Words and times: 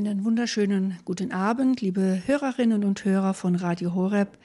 Einen 0.00 0.24
wunderschönen 0.24 0.98
guten 1.04 1.30
Abend, 1.30 1.82
liebe 1.82 2.22
Hörerinnen 2.24 2.84
und 2.84 3.04
Hörer 3.04 3.34
von 3.34 3.54
Radio 3.54 3.92
Horeb. 3.92 4.38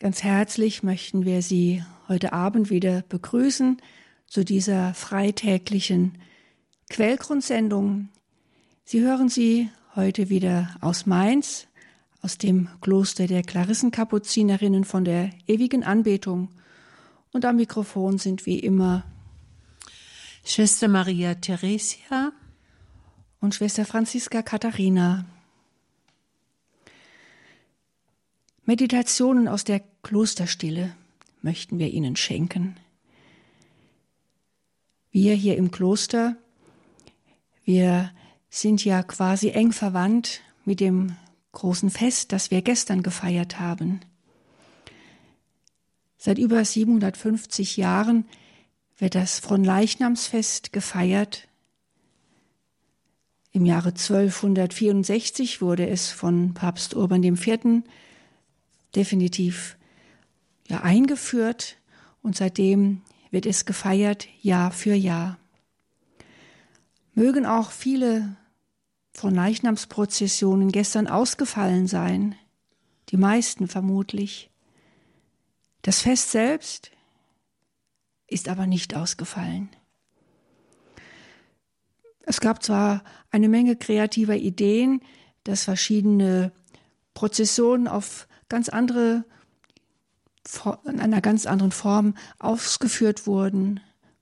Ganz 0.00 0.24
herzlich 0.24 0.82
möchten 0.82 1.24
wir 1.24 1.42
Sie 1.42 1.84
heute 2.08 2.32
Abend 2.32 2.70
wieder 2.70 3.02
begrüßen 3.08 3.80
zu 4.26 4.44
dieser 4.44 4.92
freitäglichen 4.94 6.18
Quellgrundsendung. 6.88 8.08
Sie 8.82 9.00
hören 9.00 9.28
sie 9.28 9.70
heute 9.94 10.28
wieder 10.28 10.74
aus 10.80 11.06
Mainz, 11.06 11.68
aus 12.20 12.36
dem 12.36 12.68
Kloster 12.80 13.28
der 13.28 13.44
Klarissenkapuzinerinnen 13.44 14.82
von 14.82 15.04
der 15.04 15.30
ewigen 15.46 15.84
Anbetung. 15.84 16.48
Und 17.30 17.44
am 17.44 17.54
Mikrofon 17.54 18.18
sind 18.18 18.44
wie 18.44 18.58
immer 18.58 19.04
Schwester 20.42 20.88
Maria 20.88 21.36
Theresia 21.36 22.32
und 23.40 23.54
Schwester 23.54 23.84
Franziska 23.84 24.42
Katharina. 24.42 25.24
Meditationen 28.64 29.48
aus 29.48 29.64
der 29.64 29.82
Klosterstille 30.02 30.94
möchten 31.42 31.78
wir 31.78 31.88
Ihnen 31.88 32.16
schenken. 32.16 32.76
Wir 35.10 35.34
hier 35.34 35.56
im 35.56 35.70
Kloster, 35.70 36.36
wir 37.64 38.12
sind 38.48 38.84
ja 38.84 39.02
quasi 39.02 39.50
eng 39.50 39.72
verwandt 39.72 40.42
mit 40.64 40.80
dem 40.80 41.16
großen 41.52 41.90
Fest, 41.90 42.32
das 42.32 42.50
wir 42.50 42.62
gestern 42.62 43.02
gefeiert 43.02 43.58
haben. 43.58 44.00
Seit 46.16 46.38
über 46.38 46.64
750 46.64 47.76
Jahren 47.76 48.24
wird 48.98 49.14
das 49.14 49.40
Fronleichnamsfest 49.40 50.72
gefeiert 50.72 51.48
im 53.52 53.66
Jahre 53.66 53.88
1264 53.88 55.60
wurde 55.60 55.88
es 55.88 56.10
von 56.10 56.54
Papst 56.54 56.94
Urban 56.94 57.22
IV. 57.22 57.82
definitiv 58.94 59.76
ja, 60.68 60.82
eingeführt 60.82 61.76
und 62.22 62.36
seitdem 62.36 63.02
wird 63.30 63.46
es 63.46 63.64
gefeiert 63.64 64.28
Jahr 64.40 64.70
für 64.70 64.94
Jahr. 64.94 65.38
Mögen 67.14 67.44
auch 67.44 67.72
viele 67.72 68.36
von 69.12 69.34
Leichnamsprozessionen 69.34 70.70
gestern 70.70 71.08
ausgefallen 71.08 71.88
sein, 71.88 72.36
die 73.08 73.16
meisten 73.16 73.66
vermutlich. 73.66 74.50
Das 75.82 76.02
Fest 76.02 76.30
selbst 76.30 76.92
ist 78.28 78.48
aber 78.48 78.66
nicht 78.66 78.94
ausgefallen. 78.94 79.68
Es 82.22 82.40
gab 82.40 82.62
zwar 82.62 83.02
eine 83.30 83.48
Menge 83.48 83.76
kreativer 83.76 84.36
Ideen, 84.36 85.00
dass 85.44 85.64
verschiedene 85.64 86.52
Prozessionen 87.14 87.88
auf 87.88 88.28
ganz 88.48 88.68
andere, 88.68 89.24
in 90.84 91.00
einer 91.00 91.20
ganz 91.20 91.46
anderen 91.46 91.72
Form 91.72 92.14
ausgeführt 92.38 93.26
wurden, 93.26 93.80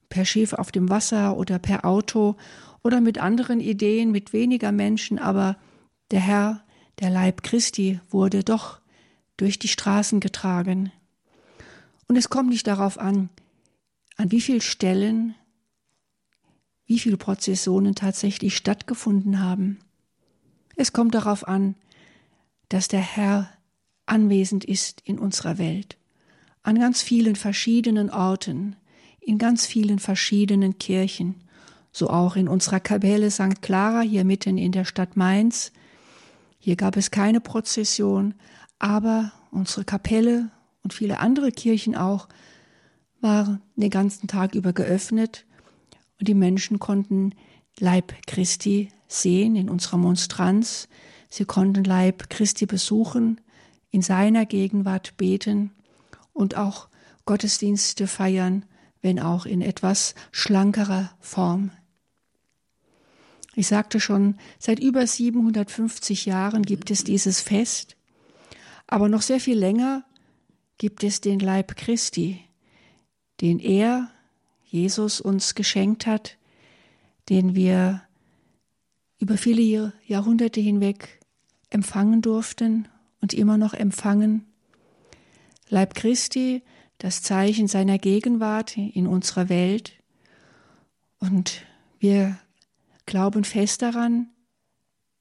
per 0.08 0.24
Schiff 0.24 0.52
auf 0.52 0.72
dem 0.72 0.88
Wasser 0.88 1.36
oder 1.36 1.58
per 1.58 1.84
Auto 1.84 2.36
oder 2.82 3.00
mit 3.00 3.18
anderen 3.18 3.60
Ideen, 3.60 4.10
mit 4.10 4.32
weniger 4.32 4.72
Menschen, 4.72 5.18
aber 5.18 5.56
der 6.10 6.20
Herr, 6.20 6.64
der 7.00 7.10
Leib 7.10 7.42
Christi, 7.42 8.00
wurde 8.08 8.44
doch 8.44 8.80
durch 9.36 9.58
die 9.58 9.68
Straßen 9.68 10.20
getragen. 10.20 10.92
Und 12.06 12.16
es 12.16 12.30
kommt 12.30 12.48
nicht 12.48 12.66
darauf 12.66 12.98
an, 12.98 13.28
an 14.16 14.30
wie 14.32 14.40
vielen 14.40 14.60
Stellen 14.60 15.34
wie 16.88 16.98
viele 16.98 17.18
Prozessionen 17.18 17.94
tatsächlich 17.94 18.56
stattgefunden 18.56 19.40
haben. 19.40 19.78
Es 20.74 20.92
kommt 20.92 21.14
darauf 21.14 21.46
an, 21.46 21.76
dass 22.70 22.88
der 22.88 23.00
Herr 23.00 23.50
anwesend 24.06 24.64
ist 24.64 25.02
in 25.04 25.18
unserer 25.18 25.58
Welt, 25.58 25.98
an 26.62 26.78
ganz 26.78 27.02
vielen 27.02 27.36
verschiedenen 27.36 28.10
Orten, 28.10 28.74
in 29.20 29.36
ganz 29.36 29.66
vielen 29.66 29.98
verschiedenen 29.98 30.78
Kirchen, 30.78 31.34
so 31.92 32.08
auch 32.08 32.36
in 32.36 32.48
unserer 32.48 32.80
Kapelle 32.80 33.30
St. 33.30 33.60
Clara 33.60 34.00
hier 34.00 34.24
mitten 34.24 34.56
in 34.56 34.72
der 34.72 34.86
Stadt 34.86 35.14
Mainz. 35.16 35.72
Hier 36.58 36.76
gab 36.76 36.96
es 36.96 37.10
keine 37.10 37.40
Prozession, 37.40 38.34
aber 38.78 39.32
unsere 39.50 39.84
Kapelle 39.84 40.50
und 40.82 40.94
viele 40.94 41.20
andere 41.20 41.52
Kirchen 41.52 41.96
auch 41.96 42.28
waren 43.20 43.60
den 43.76 43.90
ganzen 43.90 44.26
Tag 44.26 44.54
über 44.54 44.72
geöffnet 44.72 45.44
und 46.18 46.28
die 46.28 46.34
Menschen 46.34 46.78
konnten 46.78 47.34
Leib 47.78 48.14
Christi 48.26 48.88
sehen 49.06 49.56
in 49.56 49.70
unserer 49.70 49.98
Monstranz. 49.98 50.88
Sie 51.28 51.44
konnten 51.44 51.84
Leib 51.84 52.28
Christi 52.30 52.66
besuchen, 52.66 53.40
in 53.90 54.02
seiner 54.02 54.46
Gegenwart 54.46 55.16
beten 55.16 55.72
und 56.32 56.56
auch 56.56 56.88
Gottesdienste 57.24 58.06
feiern, 58.06 58.64
wenn 59.00 59.20
auch 59.20 59.46
in 59.46 59.60
etwas 59.60 60.14
schlankerer 60.32 61.10
Form. 61.20 61.70
Ich 63.54 63.66
sagte 63.66 64.00
schon, 64.00 64.36
seit 64.58 64.78
über 64.78 65.06
750 65.06 66.26
Jahren 66.26 66.62
gibt 66.62 66.90
es 66.90 67.04
dieses 67.04 67.40
Fest, 67.40 67.96
aber 68.86 69.08
noch 69.08 69.22
sehr 69.22 69.40
viel 69.40 69.58
länger 69.58 70.04
gibt 70.78 71.02
es 71.02 71.20
den 71.20 71.40
Leib 71.40 71.76
Christi, 71.76 72.40
den 73.40 73.58
er 73.58 74.10
Jesus 74.70 75.20
uns 75.20 75.54
geschenkt 75.54 76.06
hat, 76.06 76.36
den 77.28 77.54
wir 77.54 78.02
über 79.18 79.36
viele 79.36 79.92
Jahrhunderte 80.06 80.60
hinweg 80.60 81.20
empfangen 81.70 82.22
durften 82.22 82.88
und 83.20 83.34
immer 83.34 83.58
noch 83.58 83.74
empfangen. 83.74 84.46
Leib 85.68 85.94
Christi, 85.94 86.62
das 86.98 87.22
Zeichen 87.22 87.68
seiner 87.68 87.98
Gegenwart 87.98 88.76
in 88.76 89.06
unserer 89.06 89.48
Welt. 89.48 89.92
Und 91.18 91.62
wir 91.98 92.38
glauben 93.06 93.44
fest 93.44 93.82
daran, 93.82 94.30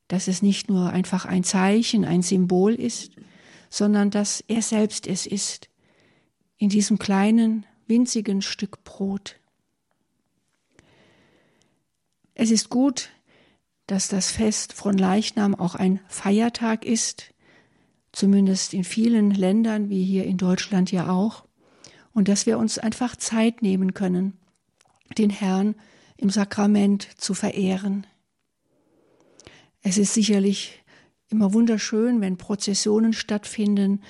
dass 0.07 0.28
es 0.28 0.41
nicht 0.41 0.69
nur 0.69 0.90
einfach 0.90 1.25
ein 1.25 1.44
Zeichen, 1.44 2.06
ein 2.06 2.22
Symbol 2.22 2.74
ist, 2.74 3.12
sondern 3.69 4.09
dass 4.09 4.41
er 4.47 4.62
selbst 4.62 5.07
es 5.07 5.25
ist, 5.25 5.69
in 6.57 6.69
diesem 6.69 6.97
kleinen, 6.97 7.66
winzigen 7.88 8.42
Stück 8.42 8.84
Brot. 8.84 9.40
Es 12.34 12.52
ist 12.52 12.70
gut, 12.70 13.09
dass 13.88 14.09
das 14.09 14.30
Fest 14.30 14.74
von 14.74 14.98
Leichnam 14.98 15.56
auch 15.56 15.75
ein 15.75 16.00
Feiertag 16.08 16.86
ist, 16.86 17.34
zumindest 18.12 18.74
in 18.74 18.84
vielen 18.84 19.31
Ländern 19.31 19.90
wie 19.90 20.03
hier 20.03 20.25
in 20.25 20.38
Deutschland 20.38 20.92
ja 20.92 21.09
auch, 21.09 21.46
und 22.14 22.28
dass 22.28 22.46
wir 22.46 22.58
uns 22.58 22.78
einfach 22.78 23.16
Zeit 23.16 23.62
nehmen 23.62 23.94
können, 23.94 24.38
den 25.18 25.30
Herrn 25.30 25.75
im 26.18 26.30
Sakrament 26.30 27.08
zu 27.18 27.34
verehren. 27.34 28.06
Es 29.81 29.98
ist 29.98 30.14
sicherlich 30.14 30.84
immer 31.30 31.54
wunderschön, 31.54 32.22
wenn 32.22 32.38
Prozessionen 32.38 33.14
stattfinden 33.14 34.02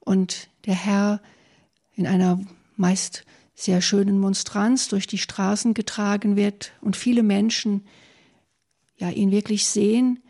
und 0.00 0.48
der 0.64 0.74
Herr 0.74 1.20
in 1.92 2.06
einer 2.06 2.40
meist 2.76 3.24
sehr 3.54 3.80
schönen 3.80 4.18
Monstranz 4.18 4.88
durch 4.88 5.06
die 5.06 5.18
Straßen 5.18 5.74
getragen 5.74 6.36
wird 6.36 6.72
und 6.80 6.96
viele 6.96 7.22
Menschen 7.22 7.86
ja 8.96 9.10
ihn 9.10 9.30
wirklich 9.30 9.66
sehen, 9.66 10.22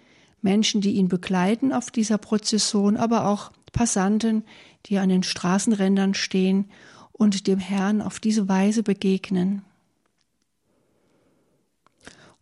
Menschen, 0.43 0.81
die 0.81 0.93
ihn 0.93 1.09
begleiten 1.09 1.73
auf 1.73 1.91
dieser 1.91 2.19
Prozession, 2.19 2.97
aber 2.97 3.27
auch 3.27 3.51
Passanten, 3.73 4.45
die 4.87 4.99
an 4.99 5.09
den 5.09 5.23
Straßenrändern 5.23 6.15
stehen 6.15 6.71
und 7.13 7.47
dem 7.47 7.59
Herrn 7.59 8.01
auf 8.01 8.21
diese 8.21 8.49
Weise 8.49 8.83
begegnen. 8.83 9.63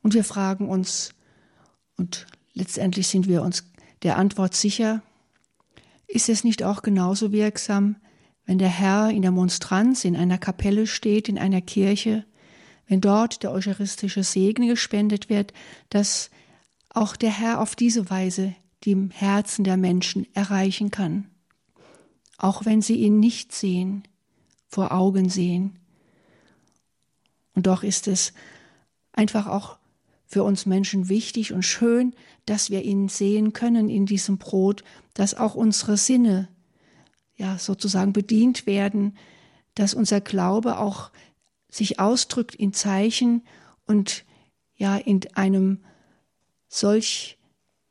Und 0.03 0.13
wir 0.13 0.25
fragen 0.25 0.69
uns, 0.69 1.15
und 1.97 2.27
letztendlich 2.53 3.09
sind 3.09 3.27
wir 3.27 3.43
uns 3.43 3.65
der 4.03 4.19
Antwort 4.19 4.55
sicher, 4.55 5.03
ist 6.07 6.29
es 6.29 6.45
nicht 6.45 6.63
auch 6.63 6.83
genauso 6.83 7.33
wirksam, 7.33 7.97
wenn 8.47 8.59
der 8.59 8.69
Herr 8.69 9.11
in 9.11 9.23
der 9.23 9.31
Monstranz 9.31 10.05
in 10.05 10.17
einer 10.17 10.39
Kapelle 10.39 10.87
steht, 10.87 11.29
in 11.29 11.39
einer 11.39 11.61
Kirche, 11.61 12.25
wenn 12.87 13.01
dort 13.01 13.43
der 13.43 13.53
eucharistische 13.53 14.23
Segen 14.23 14.69
gespendet 14.69 15.29
wird, 15.29 15.53
dass 15.89 16.31
auch 16.91 17.17
der 17.17 17.31
Herr 17.31 17.61
auf 17.61 17.75
diese 17.75 18.11
Weise 18.11 18.55
die 18.85 19.09
Herzen 19.13 19.65
der 19.65 19.77
Menschen 19.77 20.27
erreichen 20.35 20.91
kann, 20.91 21.31
auch 22.37 22.65
wenn 22.65 22.83
sie 22.83 22.97
ihn 22.97 23.19
nicht 23.19 23.53
sehen, 23.53 24.05
vor 24.69 24.93
Augen 24.93 25.31
sehen. 25.31 25.79
Und 27.55 27.67
doch 27.67 27.83
ist 27.83 28.09
es 28.09 28.33
einfach 29.13 29.47
auch 29.47 29.79
für 30.27 30.43
uns 30.43 30.67
Menschen 30.67 31.09
wichtig 31.09 31.53
und 31.53 31.63
schön, 31.63 32.15
dass 32.45 32.69
wir 32.69 32.83
ihn 32.83 33.09
sehen 33.09 33.53
können 33.53 33.89
in 33.89 34.05
diesem 34.05 34.39
Brot, 34.39 34.85
dass 35.15 35.35
auch 35.35 35.55
unsere 35.55 35.97
Sinne 35.97 36.49
ja 37.37 37.59
sozusagen 37.59 38.13
bedient 38.13 38.67
werden, 38.67 39.17
dass 39.75 39.95
unser 39.95 40.21
Glaube 40.21 40.79
auch 40.79 41.11
sich 41.69 41.99
ausdrückt 41.99 42.55
in 42.55 42.73
Zeichen 42.73 43.43
und 43.87 44.25
ja 44.77 44.97
in 44.97 45.21
einem 45.35 45.81
solch 46.69 47.39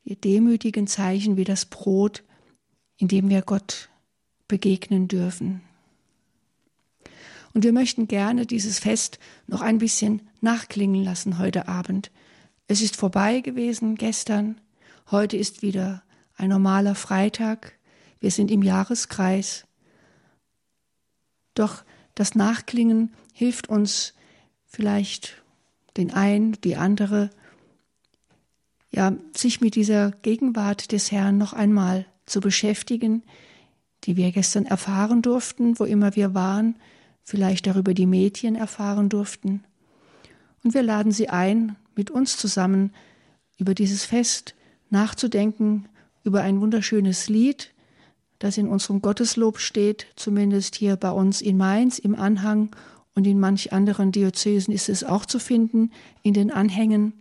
demütigen 0.06 0.88
Zeichen 0.88 1.38
wie 1.38 1.44
das 1.44 1.66
Brot, 1.66 2.24
in 2.98 3.08
dem 3.08 3.30
wir 3.30 3.42
Gott 3.42 3.90
begegnen 4.48 5.08
dürfen. 5.08 5.62
Und 7.54 7.64
wir 7.64 7.74
möchten 7.74 8.08
gerne 8.08 8.46
dieses 8.46 8.80
Fest 8.80 9.20
noch 9.48 9.62
ein 9.62 9.78
bisschen 9.78 10.22
nachklingen 10.42 11.04
lassen 11.04 11.38
heute 11.38 11.68
Abend. 11.68 12.12
Es 12.68 12.82
ist 12.82 12.96
vorbei 12.96 13.42
gewesen 13.42 13.96
gestern, 13.96 14.60
heute 15.12 15.38
ist 15.38 15.62
wieder 15.62 16.04
ein 16.36 16.50
normaler 16.50 16.96
Freitag, 16.96 17.74
wir 18.24 18.32
sind 18.32 18.50
im 18.52 18.64
Jahreskreis. 18.64 19.68
Doch 21.56 21.84
das 22.16 22.36
Nachklingen 22.36 23.12
hilft 23.34 23.68
uns 23.68 24.14
vielleicht 24.66 25.44
den 25.98 26.14
einen, 26.14 26.54
die 26.62 26.78
andere, 26.78 27.32
ja, 28.92 29.12
sich 29.36 29.60
mit 29.60 29.76
dieser 29.76 30.12
Gegenwart 30.22 30.94
des 30.94 31.12
Herrn 31.12 31.38
noch 31.38 31.52
einmal 31.52 32.06
zu 32.26 32.40
beschäftigen, 32.40 33.24
die 34.06 34.16
wir 34.16 34.32
gestern 34.32 34.66
erfahren 34.66 35.22
durften, 35.22 35.78
wo 35.78 35.84
immer 35.84 36.16
wir 36.16 36.34
waren, 36.34 36.78
vielleicht 37.24 37.68
darüber 37.68 37.94
die 37.94 38.06
Mädchen 38.06 38.56
erfahren 38.56 39.10
durften. 39.10 39.66
Und 40.64 40.74
wir 40.74 40.84
laden 40.84 41.12
Sie 41.12 41.28
ein, 41.28 41.76
mit 41.94 42.10
uns 42.10 42.38
zusammen 42.38 42.94
über 43.58 43.76
dieses 43.76 44.06
Fest 44.06 44.56
nachzudenken, 44.90 45.90
über 46.24 46.42
ein 46.42 46.62
wunderschönes 46.62 47.28
Lied, 47.28 47.73
das 48.44 48.58
in 48.58 48.68
unserem 48.68 49.02
Gotteslob 49.02 49.58
steht, 49.58 50.08
zumindest 50.18 50.76
hier 50.76 50.98
bei 50.98 51.12
uns 51.12 51.40
in 51.40 51.56
Mainz 51.56 51.98
im 51.98 52.14
Anhang 52.14 52.76
und 53.16 53.26
in 53.26 53.40
manch 53.40 53.72
anderen 53.72 54.12
Diözesen 54.12 54.74
ist 54.74 54.90
es 54.90 55.06
auch 55.06 55.26
zu 55.26 55.40
finden 55.40 55.92
in 56.24 56.34
den 56.34 56.52
Anhängen. 56.52 57.14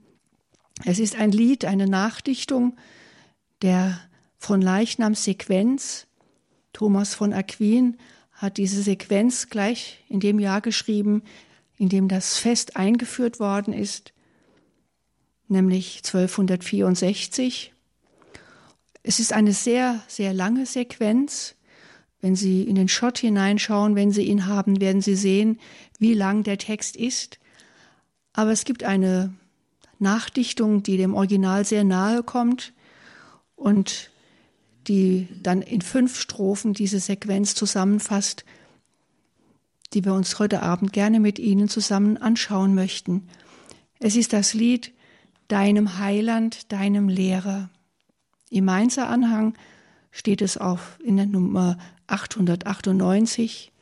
Es 0.85 0.99
ist 0.99 1.15
ein 1.15 1.31
Lied, 1.31 1.65
eine 1.65 1.87
Nachdichtung 1.87 2.77
der 3.63 4.01
von 4.37 4.61
Leichnam-Sequenz. 4.61 6.09
Thomas 6.73 7.15
von 7.15 7.33
Aquin 7.33 7.99
hat 8.33 8.57
diese 8.57 8.83
Sequenz 8.83 9.49
gleich 9.49 10.03
in 10.09 10.19
dem 10.19 10.41
Jahr 10.41 10.61
geschrieben, 10.61 11.23
in 11.79 11.89
dem 11.89 12.09
das 12.09 12.37
Fest 12.37 12.77
eingeführt 12.77 13.39
worden 13.39 13.73
ist, 13.73 14.13
nämlich 15.47 15.99
1264. 15.99 17.73
Es 19.03 19.19
ist 19.19 19.33
eine 19.33 19.53
sehr, 19.53 20.01
sehr 20.07 20.33
lange 20.33 20.67
Sequenz. 20.67 21.55
Wenn 22.21 22.37
Sie 22.37 22.63
in 22.63 22.77
den 22.77 22.89
Schott 22.89 23.19
hineinschauen, 23.19 23.97
wenn 23.97 24.13
Sie 24.13 24.23
ihn 24.23 24.47
haben, 24.47 24.81
werden 24.81 25.03
Sie 25.03 25.17
sehen, 25.17 25.59
wie 25.99 26.15
lang 26.15 26.45
der 26.45 26.59
Text 26.59 26.97
ist. 26.97 27.41
Aber 28.33 28.53
es 28.53 28.65
gibt 28.65 28.85
eine 28.85 29.35
Nachdichtung, 29.99 30.83
die 30.83 30.97
dem 30.97 31.15
Original 31.15 31.65
sehr 31.65 31.85
nahe 31.85 32.23
kommt 32.23 32.73
und 33.57 34.11
die 34.89 35.29
dann 35.43 35.63
in 35.63 35.81
fünf 35.81 36.19
Strophen 36.21 36.75
diese 36.75 37.01
Sequenz 37.01 37.55
zusammenfasst, 37.55 38.45
die 39.95 40.05
wir 40.05 40.15
uns 40.15 40.39
heute 40.39 40.63
Abend 40.63 40.93
gerne 40.93 41.21
mit 41.21 41.39
Ihnen 41.39 41.69
zusammen 41.69 42.17
anschauen 42.17 42.75
möchten. 42.75 43.29
Es 43.99 44.17
ist 44.17 44.33
das 44.33 44.55
Lied 44.55 44.93
Deinem 45.49 45.99
Heiland, 45.99 46.73
deinem 46.73 47.09
Lehrer. 47.09 47.69
Im 48.53 48.67
Mainzer 48.67 49.09
Anhang 49.09 49.55
steht 50.11 50.43
es 50.43 50.59
auf 50.59 50.99
in 51.03 51.17
der 51.17 51.25
Nummer 51.25 51.79
898 52.07 53.73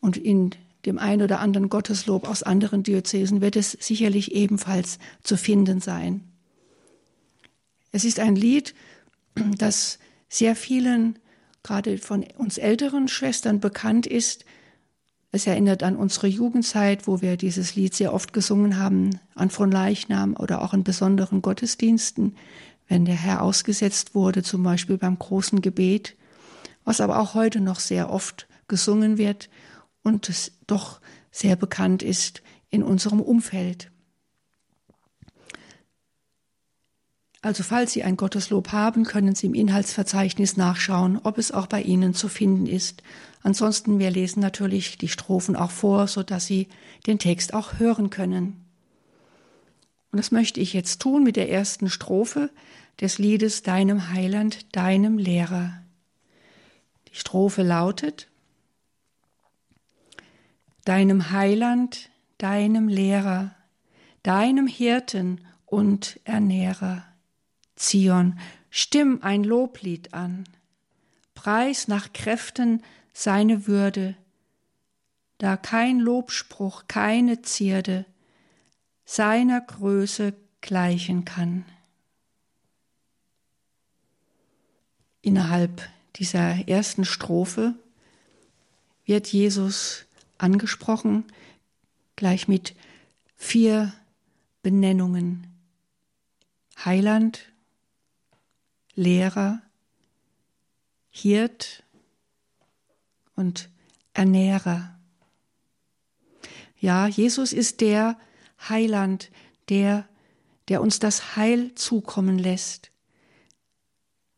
und 0.00 0.16
in 0.16 0.50
dem 0.84 0.98
ein 0.98 1.22
oder 1.22 1.38
anderen 1.38 1.68
Gotteslob 1.68 2.28
aus 2.28 2.42
anderen 2.42 2.82
Diözesen 2.82 3.40
wird 3.40 3.54
es 3.54 3.70
sicherlich 3.70 4.32
ebenfalls 4.32 4.98
zu 5.22 5.36
finden 5.36 5.80
sein. 5.80 6.24
Es 7.92 8.04
ist 8.04 8.18
ein 8.18 8.34
Lied, 8.34 8.74
das 9.56 10.00
sehr 10.28 10.56
vielen, 10.56 11.16
gerade 11.62 11.96
von 11.98 12.24
uns 12.36 12.58
älteren 12.58 13.06
Schwestern 13.06 13.60
bekannt 13.60 14.08
ist. 14.08 14.44
Es 15.30 15.46
erinnert 15.46 15.84
an 15.84 15.94
unsere 15.94 16.26
Jugendzeit, 16.26 17.06
wo 17.06 17.20
wir 17.20 17.36
dieses 17.36 17.76
Lied 17.76 17.94
sehr 17.94 18.12
oft 18.12 18.32
gesungen 18.32 18.76
haben, 18.76 19.20
an 19.36 19.50
von 19.50 19.70
Leichnam 19.70 20.34
oder 20.36 20.62
auch 20.62 20.74
in 20.74 20.82
besonderen 20.82 21.42
Gottesdiensten, 21.42 22.34
wenn 22.90 23.06
der 23.06 23.14
Herr 23.14 23.40
ausgesetzt 23.40 24.14
wurde, 24.14 24.42
zum 24.42 24.62
Beispiel 24.62 24.98
beim 24.98 25.18
großen 25.18 25.62
Gebet 25.62 26.16
was 26.84 27.00
aber 27.00 27.20
auch 27.20 27.34
heute 27.34 27.60
noch 27.60 27.80
sehr 27.80 28.10
oft 28.10 28.48
gesungen 28.68 29.18
wird 29.18 29.48
und 30.02 30.28
es 30.28 30.52
doch 30.66 31.00
sehr 31.30 31.56
bekannt 31.56 32.02
ist 32.02 32.42
in 32.70 32.82
unserem 32.82 33.20
Umfeld. 33.20 33.90
Also 37.42 37.62
falls 37.62 37.92
Sie 37.92 38.02
ein 38.02 38.16
Gotteslob 38.16 38.72
haben, 38.72 39.04
können 39.04 39.34
Sie 39.34 39.46
im 39.46 39.54
Inhaltsverzeichnis 39.54 40.56
nachschauen, 40.56 41.20
ob 41.22 41.38
es 41.38 41.52
auch 41.52 41.66
bei 41.66 41.80
Ihnen 41.80 42.12
zu 42.12 42.28
finden 42.28 42.66
ist. 42.66 43.02
Ansonsten, 43.42 43.98
wir 43.98 44.10
lesen 44.10 44.40
natürlich 44.40 44.98
die 44.98 45.08
Strophen 45.08 45.56
auch 45.56 45.70
vor, 45.70 46.06
so 46.06 46.22
dass 46.22 46.46
Sie 46.46 46.68
den 47.06 47.18
Text 47.18 47.54
auch 47.54 47.78
hören 47.78 48.10
können. 48.10 48.64
Und 50.12 50.18
das 50.18 50.32
möchte 50.32 50.60
ich 50.60 50.74
jetzt 50.74 51.00
tun 51.00 51.22
mit 51.22 51.36
der 51.36 51.50
ersten 51.50 51.88
Strophe 51.88 52.50
des 53.00 53.18
Liedes 53.18 53.62
Deinem 53.62 54.10
Heiland, 54.10 54.76
deinem 54.76 55.18
Lehrer. 55.18 55.82
Die 57.08 57.16
Strophe 57.16 57.62
lautet, 57.62 58.28
Deinem 60.84 61.30
Heiland, 61.30 62.10
deinem 62.38 62.88
Lehrer, 62.88 63.54
deinem 64.22 64.66
Hirten 64.66 65.46
und 65.66 66.18
Ernährer. 66.24 67.04
Zion, 67.76 68.38
stimm 68.70 69.20
ein 69.22 69.44
Loblied 69.44 70.14
an, 70.14 70.44
preis 71.34 71.86
nach 71.86 72.12
Kräften 72.12 72.82
seine 73.12 73.66
Würde, 73.66 74.16
da 75.38 75.56
kein 75.56 76.00
Lobspruch, 76.00 76.84
keine 76.88 77.42
Zierde 77.42 78.04
seiner 79.04 79.60
Größe 79.60 80.34
gleichen 80.60 81.24
kann. 81.24 81.64
Innerhalb 85.22 85.88
dieser 86.16 86.68
ersten 86.68 87.04
Strophe 87.04 87.74
wird 89.04 89.28
Jesus 89.28 90.06
angesprochen, 90.38 91.24
gleich 92.16 92.48
mit 92.48 92.74
vier 93.36 93.92
Benennungen. 94.62 95.46
Heiland, 96.84 97.52
Lehrer, 98.94 99.60
Hirt 101.10 101.82
und 103.34 103.68
Ernährer. 104.14 104.98
Ja, 106.78 107.06
Jesus 107.06 107.52
ist 107.52 107.80
der 107.82 108.18
Heiland, 108.68 109.30
der, 109.68 110.08
der 110.68 110.80
uns 110.80 110.98
das 110.98 111.36
Heil 111.36 111.74
zukommen 111.74 112.38
lässt, 112.38 112.90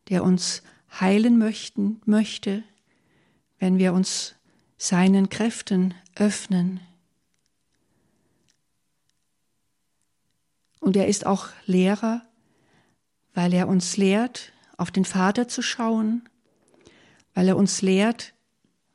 der 0.09 0.25
uns 0.25 0.63
heilen 1.01 1.39
möchten, 1.39 2.01
möchte, 2.05 2.63
wenn 3.59 3.79
wir 3.79 3.93
uns 3.93 4.35
seinen 4.77 5.29
Kräften 5.29 5.95
öffnen. 6.17 6.81
Und 10.81 10.97
er 10.97 11.07
ist 11.07 11.27
auch 11.27 11.49
Lehrer, 11.67 12.23
weil 13.35 13.55
er 13.55 13.69
uns 13.69 13.97
lehrt, 13.97 14.53
auf 14.77 14.91
den 14.91 15.05
Vater 15.05 15.47
zu 15.49 15.63
schauen, 15.63 16.29
weil 17.35 17.49
er 17.49 17.57
uns 17.57 17.83
lehrt, 17.83 18.35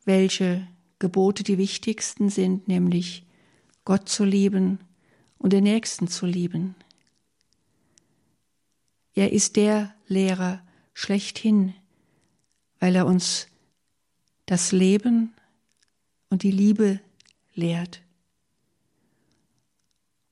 welche 0.04 0.68
Gebote 1.00 1.44
die 1.44 1.58
wichtigsten 1.58 2.30
sind, 2.30 2.68
nämlich 2.68 3.26
Gott 3.86 4.10
zu 4.10 4.26
lieben 4.26 4.80
und 5.38 5.54
den 5.54 5.64
Nächsten 5.64 6.08
zu 6.08 6.26
lieben. 6.26 6.76
Er 9.16 9.32
ist 9.32 9.56
der 9.56 9.96
Lehrer 10.08 10.62
schlechthin, 10.94 11.74
weil 12.80 12.96
er 12.96 13.06
uns 13.06 13.48
das 14.46 14.72
Leben 14.72 15.34
und 16.30 16.44
die 16.44 16.52
Liebe 16.52 17.00
lehrt. 17.54 18.02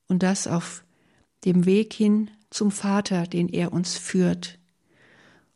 Und 0.08 0.22
das 0.22 0.46
auf 0.46 0.84
dem 1.44 1.66
Weg 1.66 1.92
hin 1.92 2.30
zum 2.50 2.70
Vater, 2.70 3.26
den 3.26 3.48
er 3.48 3.72
uns 3.72 3.96
führt. 3.96 4.58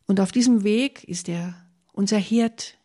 Und 0.07 0.21
auf 0.21 0.33
diesem 0.33 0.65
Weg 0.65 1.05
ist 1.05 1.29
er 1.29 1.55
unser 1.93 2.19
Hirt. 2.19 2.77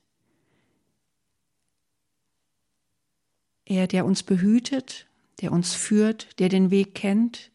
Er, 3.66 3.88
der 3.88 4.06
uns 4.06 4.22
behütet, 4.22 5.08
der 5.42 5.52
uns 5.52 5.74
führt, 5.74 6.40
der 6.40 6.50
den 6.50 6.70
Weg 6.70 6.94
kennt, 6.94 7.52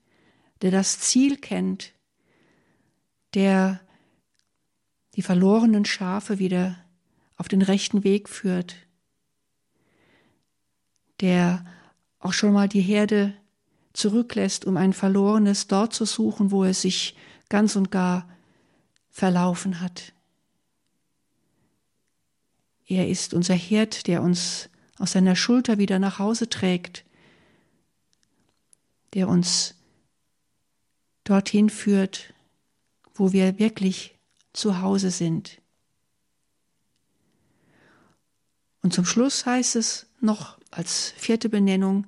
der 0.61 0.71
das 0.71 0.99
Ziel 0.99 1.37
kennt, 1.37 1.93
der 3.35 3.81
die 5.21 5.23
verlorenen 5.23 5.85
Schafe 5.85 6.39
wieder 6.39 6.83
auf 7.37 7.47
den 7.47 7.61
rechten 7.61 8.05
Weg 8.05 8.27
führt, 8.27 8.75
der 11.21 11.63
auch 12.21 12.33
schon 12.33 12.55
mal 12.55 12.71
die 12.71 12.81
Herde 12.81 13.35
zurücklässt, 13.93 14.65
um 14.65 14.79
ein 14.79 14.95
verlorenes 14.95 15.67
dort 15.67 15.93
zu 15.93 16.07
suchen, 16.07 16.51
wo 16.51 16.65
es 16.65 16.81
sich 16.81 17.19
ganz 17.51 17.77
und 17.77 17.91
gar 17.91 18.31
verlaufen 19.11 19.83
hat. 19.83 20.15
Er 22.87 23.07
ist 23.07 23.35
unser 23.35 23.57
Herd, 23.57 24.07
der 24.07 24.23
uns 24.23 24.71
aus 24.97 25.13
seiner 25.13 25.37
Schulter 25.37 25.77
wieder 25.77 25.99
nach 25.99 26.19
Hause 26.19 26.49
trägt, 26.49 27.05
der 29.13 29.29
uns 29.29 29.75
dorthin 31.25 31.69
führt, 31.69 32.33
wo 33.13 33.33
wir 33.33 33.59
wirklich 33.59 34.17
zu 34.53 34.81
Hause 34.81 35.11
sind. 35.11 35.61
Und 38.83 38.93
zum 38.93 39.05
Schluss 39.05 39.47
heißt 39.47 39.77
es 39.77 40.07
noch 40.21 40.59
als 40.71 41.11
vierte 41.17 41.49
Benennung, 41.49 42.07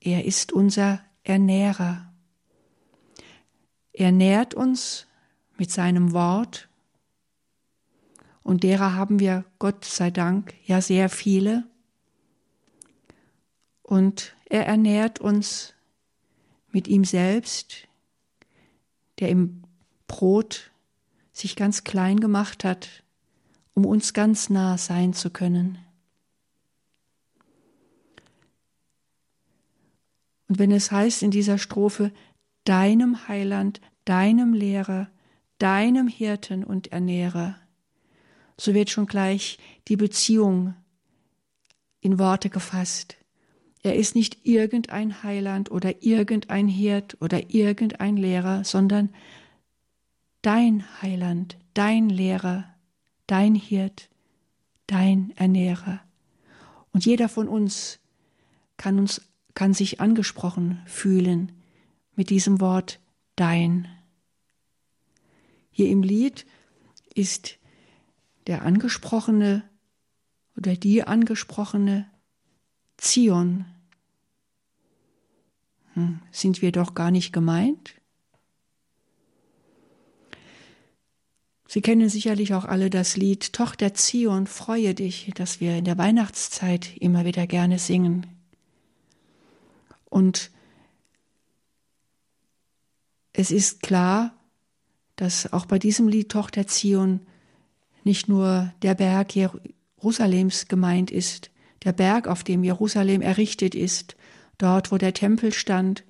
er 0.00 0.24
ist 0.24 0.52
unser 0.52 1.04
Ernährer. 1.24 2.12
Er 3.92 4.12
nährt 4.12 4.54
uns 4.54 5.06
mit 5.56 5.70
seinem 5.70 6.12
Wort 6.12 6.68
und 8.46 8.62
derer 8.62 8.94
haben 8.94 9.18
wir, 9.18 9.44
Gott 9.58 9.84
sei 9.84 10.12
Dank, 10.12 10.54
ja 10.64 10.80
sehr 10.80 11.08
viele. 11.08 11.64
Und 13.82 14.36
er 14.44 14.66
ernährt 14.66 15.18
uns 15.18 15.74
mit 16.70 16.86
ihm 16.86 17.04
selbst, 17.04 17.88
der 19.18 19.30
im 19.30 19.64
Brot 20.06 20.70
sich 21.36 21.54
ganz 21.54 21.84
klein 21.84 22.18
gemacht 22.18 22.64
hat, 22.64 23.04
um 23.74 23.84
uns 23.84 24.14
ganz 24.14 24.48
nah 24.48 24.78
sein 24.78 25.12
zu 25.12 25.28
können. 25.28 25.78
Und 30.48 30.58
wenn 30.58 30.70
es 30.70 30.90
heißt 30.90 31.22
in 31.22 31.30
dieser 31.30 31.58
Strophe, 31.58 32.10
deinem 32.64 33.28
Heiland, 33.28 33.82
deinem 34.06 34.54
Lehrer, 34.54 35.10
deinem 35.58 36.08
Hirten 36.08 36.64
und 36.64 36.92
Ernährer, 36.92 37.56
so 38.56 38.72
wird 38.72 38.88
schon 38.88 39.06
gleich 39.06 39.58
die 39.88 39.96
Beziehung 39.96 40.74
in 42.00 42.18
Worte 42.18 42.48
gefasst. 42.48 43.16
Er 43.82 43.94
ist 43.94 44.14
nicht 44.14 44.46
irgendein 44.46 45.22
Heiland 45.22 45.70
oder 45.70 46.02
irgendein 46.02 46.66
Hirt 46.66 47.18
oder 47.20 47.50
irgendein 47.50 48.16
Lehrer, 48.16 48.64
sondern 48.64 49.10
dein 50.46 50.84
Heiland, 51.02 51.58
dein 51.74 52.08
Lehrer, 52.08 52.72
dein 53.26 53.56
Hirt, 53.56 54.08
dein 54.86 55.32
Ernährer. 55.36 56.00
Und 56.92 57.04
jeder 57.04 57.28
von 57.28 57.48
uns 57.48 57.98
kann 58.76 59.00
uns 59.00 59.22
kann 59.54 59.74
sich 59.74 60.00
angesprochen 60.00 60.82
fühlen 60.86 61.50
mit 62.14 62.30
diesem 62.30 62.60
Wort 62.60 63.00
dein. 63.34 63.88
Hier 65.72 65.88
im 65.88 66.04
Lied 66.04 66.46
ist 67.14 67.58
der 68.46 68.62
angesprochene 68.62 69.68
oder 70.56 70.76
die 70.76 71.02
angesprochene 71.02 72.08
Zion. 72.98 73.64
Hm, 75.94 76.20
sind 76.30 76.62
wir 76.62 76.70
doch 76.70 76.94
gar 76.94 77.10
nicht 77.10 77.32
gemeint? 77.32 77.94
Sie 81.68 81.80
kennen 81.80 82.08
sicherlich 82.08 82.54
auch 82.54 82.64
alle 82.64 82.90
das 82.90 83.16
Lied 83.16 83.52
Tochter 83.52 83.92
Zion, 83.94 84.46
freue 84.46 84.94
dich, 84.94 85.32
das 85.34 85.60
wir 85.60 85.76
in 85.76 85.84
der 85.84 85.98
Weihnachtszeit 85.98 86.96
immer 86.98 87.24
wieder 87.24 87.46
gerne 87.46 87.78
singen. 87.78 88.26
Und 90.08 90.50
es 93.32 93.50
ist 93.50 93.82
klar, 93.82 94.34
dass 95.16 95.52
auch 95.52 95.66
bei 95.66 95.78
diesem 95.78 96.08
Lied 96.08 96.30
Tochter 96.30 96.66
Zion 96.66 97.20
nicht 98.04 98.28
nur 98.28 98.72
der 98.82 98.94
Berg 98.94 99.34
Jerusalems 99.34 100.68
gemeint 100.68 101.10
ist, 101.10 101.50
der 101.84 101.92
Berg, 101.92 102.28
auf 102.28 102.44
dem 102.44 102.64
Jerusalem 102.64 103.22
errichtet 103.22 103.74
ist, 103.74 104.16
dort, 104.58 104.92
wo 104.92 104.98
der 104.98 105.14
Tempel 105.14 105.52
stand, 105.52 106.04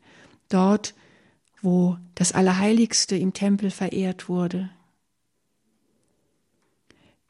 dort, 0.48 0.94
wo 1.62 1.96
das 2.14 2.32
Allerheiligste 2.32 3.16
im 3.16 3.32
Tempel 3.32 3.70
verehrt 3.70 4.28
wurde. 4.28 4.70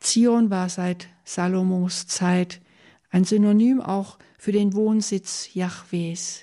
Zion 0.07 0.51
war 0.51 0.69
seit 0.69 1.09
Salomos 1.25 2.07
Zeit 2.07 2.61
ein 3.11 3.25
Synonym 3.25 3.81
auch 3.81 4.19
für 4.39 4.53
den 4.53 4.75
Wohnsitz 4.75 5.53
Jahwes. 5.53 6.43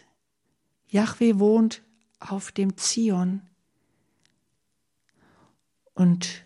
Jahwe 0.89 1.39
wohnt 1.39 1.81
auf 2.19 2.51
dem 2.51 2.75
Zion. 2.75 3.41
Und 5.93 6.43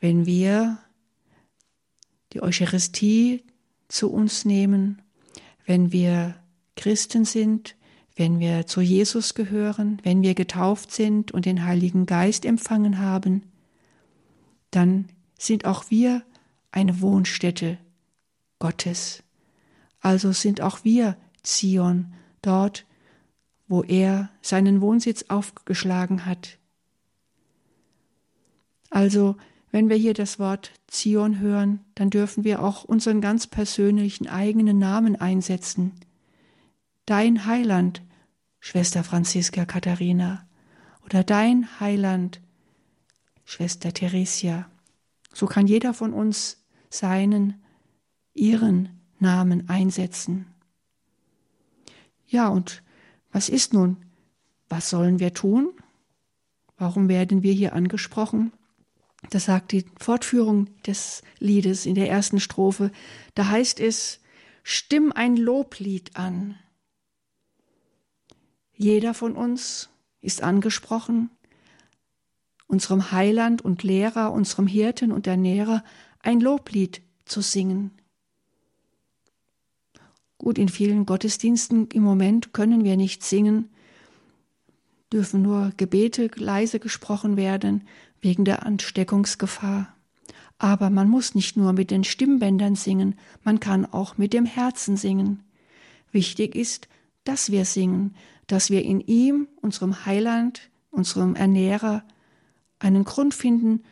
wenn 0.00 0.26
wir 0.26 0.78
die 2.32 2.42
Eucharistie 2.42 3.44
zu 3.86 4.10
uns 4.10 4.44
nehmen, 4.44 5.00
wenn 5.64 5.92
wir 5.92 6.34
Christen 6.74 7.24
sind, 7.24 7.76
wenn 8.16 8.40
wir 8.40 8.66
zu 8.66 8.80
Jesus 8.80 9.34
gehören, 9.34 10.00
wenn 10.02 10.22
wir 10.22 10.34
getauft 10.34 10.90
sind 10.90 11.30
und 11.30 11.46
den 11.46 11.64
Heiligen 11.64 12.04
Geist 12.04 12.44
empfangen 12.44 12.98
haben, 12.98 13.44
dann 14.72 15.08
sind 15.38 15.66
auch 15.66 15.90
wir 15.90 16.22
eine 16.72 17.00
Wohnstätte 17.00 17.78
Gottes. 18.58 19.22
Also 20.00 20.32
sind 20.32 20.60
auch 20.60 20.84
wir 20.84 21.16
Zion, 21.42 22.12
dort, 22.42 22.84
wo 23.68 23.82
er 23.82 24.30
seinen 24.42 24.80
Wohnsitz 24.80 25.26
aufgeschlagen 25.28 26.26
hat. 26.26 26.58
Also, 28.90 29.36
wenn 29.70 29.88
wir 29.88 29.96
hier 29.96 30.12
das 30.12 30.38
Wort 30.38 30.72
Zion 30.86 31.38
hören, 31.38 31.80
dann 31.94 32.10
dürfen 32.10 32.44
wir 32.44 32.62
auch 32.62 32.84
unseren 32.84 33.22
ganz 33.22 33.46
persönlichen 33.46 34.28
eigenen 34.28 34.78
Namen 34.78 35.16
einsetzen. 35.16 35.92
Dein 37.06 37.46
Heiland, 37.46 38.02
Schwester 38.60 39.02
Franziska 39.02 39.64
Katharina, 39.64 40.46
oder 41.04 41.24
dein 41.24 41.80
Heiland, 41.80 42.40
Schwester 43.44 43.92
Theresia. 43.92 44.70
So 45.32 45.46
kann 45.46 45.66
jeder 45.66 45.94
von 45.94 46.12
uns 46.12 46.61
seinen, 46.92 47.62
ihren 48.34 49.00
Namen 49.18 49.68
einsetzen. 49.68 50.46
Ja, 52.26 52.48
und 52.48 52.82
was 53.30 53.48
ist 53.48 53.72
nun? 53.72 53.96
Was 54.68 54.90
sollen 54.90 55.18
wir 55.18 55.34
tun? 55.34 55.72
Warum 56.76 57.08
werden 57.08 57.42
wir 57.42 57.52
hier 57.52 57.74
angesprochen? 57.74 58.52
Das 59.30 59.44
sagt 59.44 59.72
die 59.72 59.84
Fortführung 59.98 60.68
des 60.82 61.22
Liedes 61.38 61.86
in 61.86 61.94
der 61.94 62.10
ersten 62.10 62.40
Strophe. 62.40 62.90
Da 63.34 63.48
heißt 63.48 63.80
es, 63.80 64.20
stimm 64.62 65.12
ein 65.12 65.36
Loblied 65.36 66.16
an. 66.16 66.58
Jeder 68.74 69.14
von 69.14 69.36
uns 69.36 69.90
ist 70.20 70.42
angesprochen, 70.42 71.30
unserem 72.66 73.12
Heiland 73.12 73.62
und 73.62 73.82
Lehrer, 73.82 74.32
unserem 74.32 74.66
Hirten 74.66 75.12
und 75.12 75.26
Ernährer 75.26 75.84
ein 76.22 76.40
Loblied 76.40 77.02
zu 77.24 77.40
singen. 77.40 77.90
Gut, 80.38 80.58
in 80.58 80.68
vielen 80.68 81.06
Gottesdiensten 81.06 81.88
im 81.92 82.02
Moment 82.02 82.52
können 82.52 82.84
wir 82.84 82.96
nicht 82.96 83.22
singen, 83.22 83.70
dürfen 85.12 85.42
nur 85.42 85.72
Gebete 85.76 86.30
leise 86.34 86.80
gesprochen 86.80 87.36
werden 87.36 87.86
wegen 88.20 88.44
der 88.44 88.64
Ansteckungsgefahr. 88.64 89.94
Aber 90.58 90.90
man 90.90 91.08
muss 91.08 91.34
nicht 91.34 91.56
nur 91.56 91.72
mit 91.72 91.90
den 91.90 92.04
Stimmbändern 92.04 92.76
singen, 92.76 93.16
man 93.42 93.60
kann 93.60 93.84
auch 93.84 94.16
mit 94.16 94.32
dem 94.32 94.46
Herzen 94.46 94.96
singen. 94.96 95.42
Wichtig 96.12 96.54
ist, 96.54 96.88
dass 97.24 97.50
wir 97.50 97.64
singen, 97.64 98.14
dass 98.46 98.70
wir 98.70 98.82
in 98.84 99.00
ihm, 99.00 99.48
unserem 99.60 100.06
Heiland, 100.06 100.70
unserem 100.90 101.34
Ernährer, 101.34 102.04
einen 102.78 103.04
Grund 103.04 103.34
finden, 103.34 103.82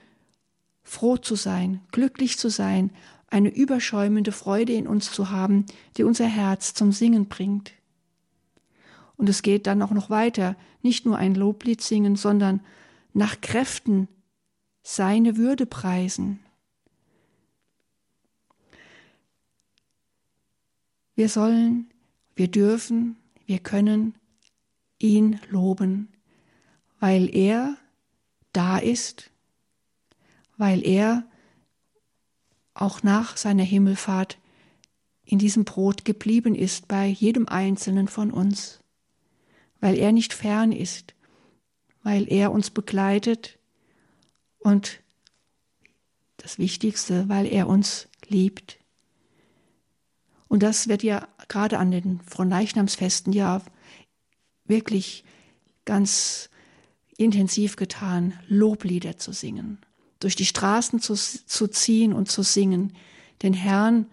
froh 0.90 1.16
zu 1.16 1.36
sein, 1.36 1.80
glücklich 1.92 2.36
zu 2.36 2.48
sein, 2.50 2.90
eine 3.28 3.48
überschäumende 3.48 4.32
Freude 4.32 4.72
in 4.72 4.88
uns 4.88 5.12
zu 5.12 5.30
haben, 5.30 5.64
die 5.96 6.02
unser 6.02 6.26
Herz 6.26 6.74
zum 6.74 6.90
Singen 6.90 7.26
bringt. 7.26 7.72
Und 9.16 9.28
es 9.28 9.42
geht 9.42 9.68
dann 9.68 9.82
auch 9.82 9.92
noch 9.92 10.10
weiter, 10.10 10.56
nicht 10.82 11.06
nur 11.06 11.16
ein 11.16 11.36
Loblied 11.36 11.80
singen, 11.80 12.16
sondern 12.16 12.60
nach 13.12 13.40
Kräften 13.40 14.08
seine 14.82 15.36
Würde 15.36 15.64
preisen. 15.64 16.40
Wir 21.14 21.28
sollen, 21.28 21.88
wir 22.34 22.48
dürfen, 22.48 23.16
wir 23.46 23.60
können 23.60 24.16
ihn 24.98 25.38
loben, 25.50 26.08
weil 26.98 27.32
er 27.32 27.76
da 28.52 28.78
ist, 28.78 29.29
weil 30.60 30.86
er 30.86 31.24
auch 32.74 33.02
nach 33.02 33.38
seiner 33.38 33.64
Himmelfahrt 33.64 34.38
in 35.24 35.38
diesem 35.38 35.64
Brot 35.64 36.04
geblieben 36.04 36.54
ist 36.54 36.86
bei 36.86 37.06
jedem 37.06 37.48
einzelnen 37.48 38.08
von 38.08 38.30
uns, 38.30 38.80
weil 39.80 39.96
er 39.96 40.12
nicht 40.12 40.34
fern 40.34 40.70
ist, 40.70 41.14
weil 42.02 42.30
er 42.30 42.52
uns 42.52 42.70
begleitet, 42.70 43.58
Und 44.58 45.00
das 46.36 46.58
Wichtigste, 46.58 47.28
weil 47.30 47.46
er 47.46 47.66
uns 47.66 48.08
liebt. 48.28 48.78
Und 50.48 50.62
das 50.62 50.88
wird 50.88 51.02
ja 51.02 51.26
gerade 51.48 51.78
an 51.78 51.90
den 51.90 52.20
Fronleichnamsfesten 52.20 53.32
ja 53.32 53.62
wirklich 54.64 55.24
ganz 55.86 56.50
intensiv 57.16 57.76
getan, 57.76 58.38
Loblieder 58.48 59.16
zu 59.16 59.32
singen, 59.32 59.78
durch 60.20 60.36
die 60.36 60.46
Straßen 60.46 61.00
zu, 61.00 61.14
zu 61.14 61.66
ziehen 61.68 62.12
und 62.12 62.30
zu 62.30 62.42
singen, 62.42 62.92
den 63.42 63.54
Herrn 63.54 64.06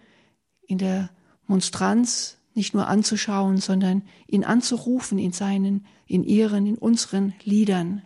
in 0.66 0.78
der 0.78 1.10
Monstranz 1.46 2.38
nicht 2.54 2.74
nur 2.74 2.88
anzuschauen, 2.88 3.58
sondern 3.58 4.02
ihn 4.26 4.44
anzurufen 4.44 5.18
in 5.18 5.32
seinen, 5.32 5.86
in 6.06 6.24
ihren, 6.24 6.66
in 6.66 6.76
unseren 6.76 7.34
Liedern. 7.44 8.02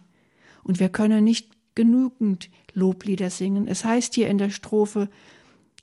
Und 0.62 0.78
wir 0.78 0.90
können 0.90 1.25
nicht 1.25 1.50
genügend 1.75 2.50
Loblieder 2.75 3.30
singen. 3.30 3.66
Es 3.66 3.85
heißt 3.85 4.14
hier 4.14 4.28
in 4.28 4.38
der 4.38 4.50
Strophe, 4.50 5.09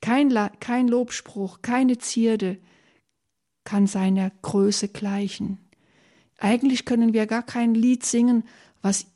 kein, 0.02 0.34
kein 0.60 0.88
Lobspruch, 0.88 1.62
keine 1.62 1.98
Zierde 1.98 2.58
kann 3.64 3.88
seiner 3.88 4.32
Größe 4.42 4.88
gleichen. 4.88 5.58
Eigentlich 6.38 6.86
können 6.86 7.14
wir 7.14 7.26
gar 7.28 7.44
kein 7.44 7.76
Lied 7.76 8.06
singen, 8.06 8.44
was 8.82 9.08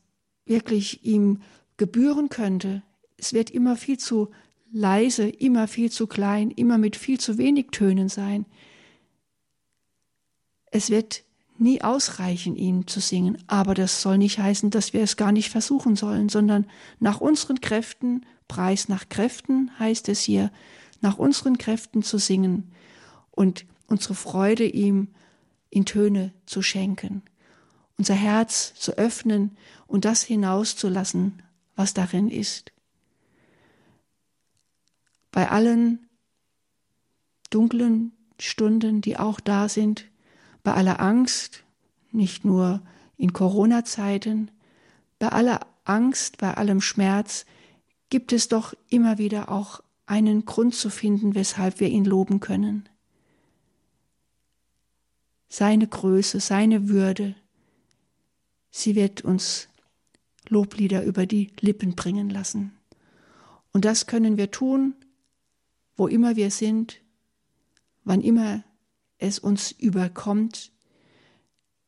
wirklich 0.45 1.05
ihm 1.05 1.41
gebühren 1.77 2.29
könnte. 2.29 2.83
Es 3.23 3.31
wird 3.31 3.51
immer 3.51 3.77
viel 3.77 3.97
zu 3.97 4.31
leise, 4.73 5.29
immer 5.29 5.69
viel 5.69 5.89
zu 5.89 6.07
klein, 6.07 6.51
immer 6.51 6.77
mit 6.77 6.97
viel 6.97 7.21
zu 7.21 7.37
wenig 7.37 7.67
Tönen 7.71 8.09
sein. 8.09 8.45
Es 10.71 10.89
wird 10.89 11.23
nie 11.57 11.81
ausreichen, 11.81 12.57
ihn 12.57 12.85
zu 12.85 12.99
singen, 12.99 13.41
aber 13.47 13.75
das 13.75 14.01
soll 14.01 14.17
nicht 14.17 14.39
heißen, 14.39 14.71
dass 14.71 14.91
wir 14.91 15.03
es 15.03 15.15
gar 15.15 15.31
nicht 15.31 15.51
versuchen 15.51 15.95
sollen, 15.95 16.27
sondern 16.27 16.65
nach 16.99 17.21
unseren 17.21 17.61
Kräften, 17.61 18.25
Preis 18.49 18.89
nach 18.89 19.07
Kräften 19.07 19.71
heißt 19.79 20.09
es 20.09 20.19
hier, 20.19 20.51
nach 20.99 21.17
unseren 21.17 21.57
Kräften 21.57 22.03
zu 22.03 22.17
singen 22.17 22.73
und 23.31 23.65
unsere 23.87 24.15
Freude 24.15 24.65
ihm 24.65 25.07
in 25.69 25.85
Töne 25.85 26.33
zu 26.45 26.61
schenken, 26.61 27.21
unser 27.97 28.15
Herz 28.15 28.73
zu 28.75 28.97
öffnen 28.97 29.55
und 29.87 30.03
das 30.03 30.23
hinauszulassen, 30.23 31.41
was 31.77 31.93
darin 31.93 32.29
ist. 32.29 32.73
Bei 35.33 35.51
allen 35.51 36.07
dunklen 37.49 38.13
Stunden, 38.39 39.01
die 39.01 39.17
auch 39.17 39.41
da 39.41 39.67
sind, 39.67 40.05
bei 40.63 40.73
aller 40.73 41.01
Angst, 41.01 41.65
nicht 42.13 42.45
nur 42.45 42.81
in 43.17 43.33
Corona-Zeiten, 43.33 44.49
bei 45.19 45.27
aller 45.27 45.59
Angst, 45.83 46.37
bei 46.37 46.53
allem 46.53 46.79
Schmerz, 46.79 47.45
gibt 48.09 48.31
es 48.31 48.47
doch 48.47 48.73
immer 48.87 49.17
wieder 49.17 49.51
auch 49.51 49.83
einen 50.05 50.45
Grund 50.45 50.73
zu 50.73 50.89
finden, 50.89 51.35
weshalb 51.35 51.81
wir 51.81 51.89
ihn 51.89 52.05
loben 52.05 52.39
können 52.39 52.87
seine 55.53 55.87
Größe, 55.87 56.39
seine 56.39 56.89
Würde. 56.89 57.35
Sie 58.71 58.95
wird 58.95 59.21
uns 59.21 59.67
Loblieder 60.49 61.03
über 61.03 61.27
die 61.27 61.51
Lippen 61.59 61.93
bringen 61.93 62.31
lassen. 62.31 62.75
Und 63.71 63.85
das 63.85 64.07
können 64.07 64.35
wir 64.35 64.49
tun, 64.49 64.95
wo 65.95 66.07
immer 66.07 66.35
wir 66.35 66.51
sind, 66.51 67.01
wann 68.03 68.21
immer 68.21 68.63
es 69.17 69.39
uns 69.39 69.71
überkommt. 69.71 70.71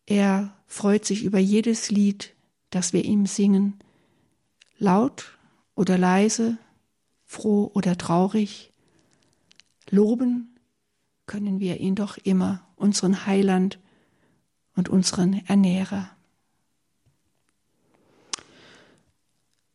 Er 0.05 0.55
freut 0.67 1.05
sich 1.05 1.23
über 1.23 1.39
jedes 1.39 1.91
Lied, 1.91 2.33
das 2.69 2.93
wir 2.93 3.03
ihm 3.03 3.25
singen, 3.25 3.79
laut 4.77 5.37
oder 5.75 5.97
leise, 5.97 6.57
froh 7.25 7.71
oder 7.73 7.97
traurig. 7.97 8.71
Loben 9.89 10.55
können 11.25 11.59
wir 11.59 11.79
ihn 11.79 11.95
doch 11.95 12.17
immer, 12.17 12.67
unseren 12.75 13.25
Heiland 13.25 13.79
und 14.75 14.89
unseren 14.89 15.45
Ernährer. 15.47 16.09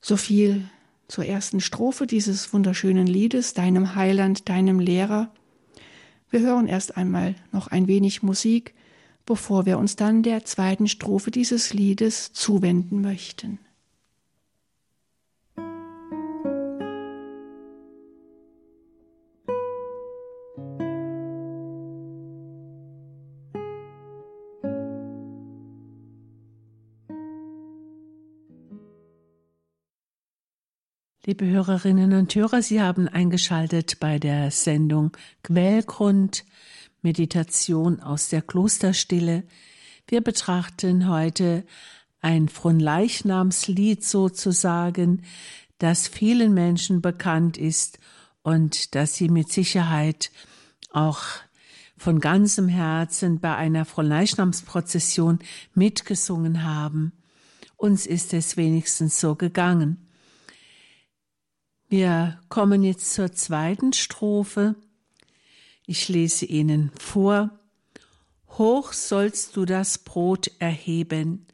So 0.00 0.16
viel 0.16 0.68
zur 1.10 1.26
ersten 1.26 1.60
Strophe 1.60 2.06
dieses 2.06 2.52
wunderschönen 2.52 3.06
Liedes, 3.06 3.54
deinem 3.54 3.94
Heiland, 3.94 4.48
deinem 4.48 4.78
Lehrer. 4.78 5.30
Wir 6.30 6.40
hören 6.40 6.68
erst 6.68 6.96
einmal 6.96 7.34
noch 7.52 7.68
ein 7.68 7.88
wenig 7.88 8.22
Musik, 8.22 8.74
bevor 9.26 9.66
wir 9.66 9.78
uns 9.78 9.96
dann 9.96 10.22
der 10.22 10.44
zweiten 10.44 10.86
Strophe 10.86 11.30
dieses 11.30 11.74
Liedes 11.74 12.32
zuwenden 12.32 13.00
möchten. 13.00 13.58
Liebe 31.30 31.46
Hörerinnen 31.46 32.12
und 32.14 32.34
Hörer, 32.34 32.60
Sie 32.60 32.82
haben 32.82 33.06
eingeschaltet 33.06 34.00
bei 34.00 34.18
der 34.18 34.50
Sendung 34.50 35.16
Quellgrund 35.44 36.44
Meditation 37.02 38.00
aus 38.00 38.30
der 38.30 38.42
Klosterstille. 38.42 39.44
Wir 40.08 40.22
betrachten 40.22 41.08
heute 41.08 41.62
ein 42.20 42.48
Fronleichnamslied 42.48 44.02
sozusagen, 44.02 45.22
das 45.78 46.08
vielen 46.08 46.52
Menschen 46.52 47.00
bekannt 47.00 47.56
ist 47.56 48.00
und 48.42 48.96
das 48.96 49.14
Sie 49.14 49.28
mit 49.28 49.52
Sicherheit 49.52 50.32
auch 50.90 51.22
von 51.96 52.18
ganzem 52.18 52.66
Herzen 52.66 53.38
bei 53.38 53.54
einer 53.54 53.84
Fronleichnamsprozession 53.84 55.38
mitgesungen 55.74 56.64
haben. 56.64 57.12
Uns 57.76 58.04
ist 58.04 58.34
es 58.34 58.56
wenigstens 58.56 59.20
so 59.20 59.36
gegangen. 59.36 60.09
Wir 61.90 62.38
kommen 62.48 62.84
jetzt 62.84 63.14
zur 63.14 63.32
zweiten 63.32 63.92
Strophe. 63.92 64.76
Ich 65.86 66.08
lese 66.08 66.46
Ihnen 66.46 66.92
vor. 66.96 67.50
Hoch 68.46 68.92
sollst 68.92 69.56
du 69.56 69.64
das 69.64 69.98
Brot 69.98 70.52
erheben, 70.60 71.48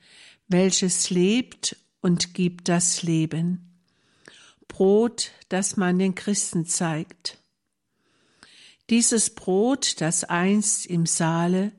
welches 0.46 1.08
lebt 1.08 1.76
und 2.02 2.34
gibt 2.34 2.68
das 2.68 3.02
Leben. 3.02 3.80
Brot, 4.68 5.30
das 5.48 5.78
man 5.78 5.98
den 5.98 6.14
Christen 6.14 6.66
zeigt. 6.66 7.38
Dieses 8.90 9.34
Brot, 9.34 10.02
das 10.02 10.22
einst 10.22 10.84
im 10.84 11.06
Saale 11.06 11.72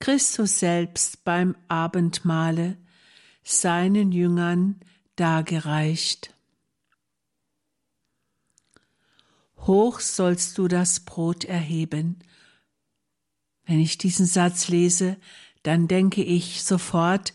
Christus 0.00 0.60
selbst 0.60 1.24
beim 1.24 1.56
Abendmahle 1.68 2.78
seinen 3.42 4.12
Jüngern 4.12 4.80
dargereicht. 5.16 6.33
Hoch 9.66 10.00
sollst 10.00 10.58
du 10.58 10.68
das 10.68 11.00
Brot 11.00 11.44
erheben. 11.44 12.18
Wenn 13.66 13.80
ich 13.80 13.98
diesen 13.98 14.26
Satz 14.26 14.68
lese, 14.68 15.16
dann 15.62 15.88
denke 15.88 16.22
ich 16.22 16.62
sofort 16.62 17.32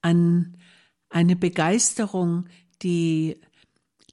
an 0.00 0.56
eine 1.08 1.36
Begeisterung, 1.36 2.46
die 2.82 3.40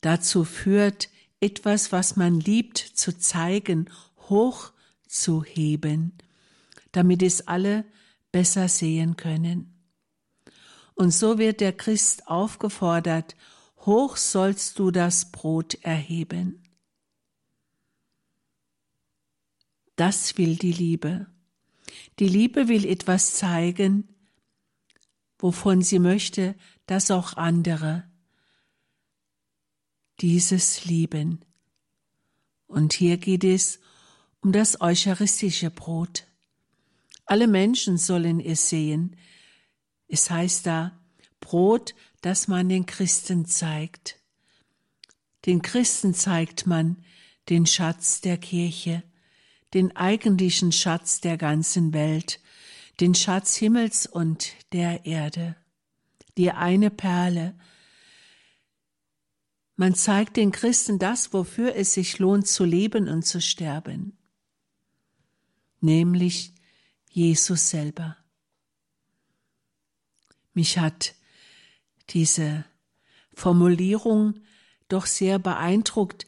dazu 0.02 0.44
führt, 0.44 1.10
etwas, 1.40 1.92
was 1.92 2.16
man 2.16 2.40
liebt, 2.40 2.78
zu 2.78 3.18
zeigen, 3.18 3.90
hoch 4.30 4.72
zu 5.08 5.44
heben, 5.44 6.14
damit 6.92 7.24
es 7.24 7.48
alle 7.48 7.86
besser 8.32 8.70
sehen 8.70 9.18
können. 9.18 9.74
Und 10.96 11.12
so 11.12 11.38
wird 11.38 11.62
der 11.62 11.74
Christ 11.74 12.28
aufgefordert, 12.28 13.36
hoch 13.86 14.18
sollst 14.18 14.78
du 14.78 14.92
das 14.92 15.32
Brot 15.32 15.76
erheben. 15.82 16.61
Das 19.96 20.38
will 20.38 20.56
die 20.56 20.72
Liebe. 20.72 21.28
Die 22.20 22.28
Liebe 22.28 22.68
will 22.68 22.86
etwas 22.86 23.34
zeigen, 23.34 24.08
wovon 25.38 25.82
sie 25.82 26.00
möchte, 26.00 26.56
dass 26.86 27.12
auch 27.12 27.34
andere 27.34 28.10
dieses 30.20 30.86
lieben. 30.86 31.44
Und 32.68 32.94
hier 32.94 33.18
geht 33.18 33.44
es 33.44 33.80
um 34.42 34.52
das 34.52 34.82
eucharistische 34.82 35.72
Brot. 35.72 36.28
Alle 37.26 37.48
Menschen 37.48 37.98
sollen 37.98 38.40
es 38.40 38.70
sehen. 38.70 39.16
Es 40.08 40.30
heißt 40.30 40.66
da 40.68 41.00
Brot, 41.40 41.96
das 42.22 42.48
man 42.48 42.70
den 42.70 42.86
Christen 42.86 43.46
zeigt. 43.46 44.20
Den 45.46 45.62
Christen 45.62 46.14
zeigt 46.14 46.68
man 46.68 47.04
den 47.50 47.66
Schatz 47.66 48.22
der 48.22 48.38
Kirche 48.38 49.04
den 49.74 49.96
eigentlichen 49.96 50.72
Schatz 50.72 51.22
der 51.22 51.38
ganzen 51.38 51.94
Welt, 51.94 52.40
den 53.00 53.16
Schatz 53.16 53.56
Himmels 53.56 54.06
und 54.06 54.54
der 54.74 55.06
Erde, 55.06 55.56
die 56.38 56.52
eine 56.52 56.90
Perle, 56.90 57.56
Man 59.82 59.96
zeigt 59.96 60.38
den 60.38 60.52
Christen 60.52 61.00
das, 61.00 61.34
wofür 61.34 61.76
es 61.76 61.96
sich 61.96 62.20
lohnt 62.20 62.48
zu 62.48 62.66
leben 62.66 63.10
und 63.10 63.26
zu 63.26 63.42
sterben, 63.42 64.16
nämlich 65.80 66.54
Jesus 67.10 67.72
selber. 67.72 68.16
Mich 70.54 70.78
hat 70.78 71.16
diese 72.10 72.64
Formulierung 73.34 74.42
doch 74.88 75.08
sehr 75.08 75.40
beeindruckt, 75.40 76.28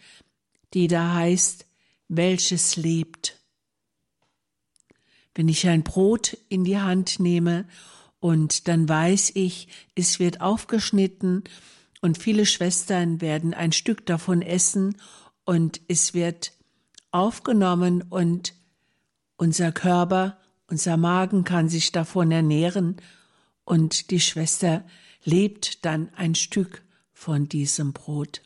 die 0.73 0.87
da 0.87 1.13
heißt, 1.13 1.67
welches 2.07 2.75
lebt. 2.75 3.39
Wenn 5.35 5.47
ich 5.47 5.67
ein 5.67 5.83
Brot 5.83 6.37
in 6.49 6.63
die 6.63 6.79
Hand 6.79 7.19
nehme 7.19 7.65
und 8.19 8.67
dann 8.67 8.87
weiß 8.87 9.31
ich, 9.35 9.67
es 9.95 10.19
wird 10.19 10.41
aufgeschnitten 10.41 11.43
und 12.01 12.17
viele 12.17 12.45
Schwestern 12.45 13.21
werden 13.21 13.53
ein 13.53 13.71
Stück 13.71 14.05
davon 14.05 14.41
essen 14.41 14.97
und 15.45 15.81
es 15.87 16.13
wird 16.13 16.53
aufgenommen 17.11 18.01
und 18.01 18.53
unser 19.37 19.71
Körper, 19.71 20.37
unser 20.67 20.97
Magen 20.97 21.43
kann 21.43 21.69
sich 21.69 21.91
davon 21.91 22.31
ernähren 22.31 22.97
und 23.65 24.11
die 24.11 24.19
Schwester 24.19 24.85
lebt 25.23 25.85
dann 25.85 26.09
ein 26.15 26.35
Stück 26.35 26.83
von 27.13 27.47
diesem 27.47 27.93
Brot. 27.93 28.41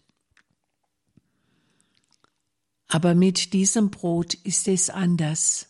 Aber 2.88 3.16
mit 3.16 3.54
diesem 3.54 3.92
Brot 3.92 4.34
ist 4.34 4.68
es 4.68 4.90
anders. 4.90 5.68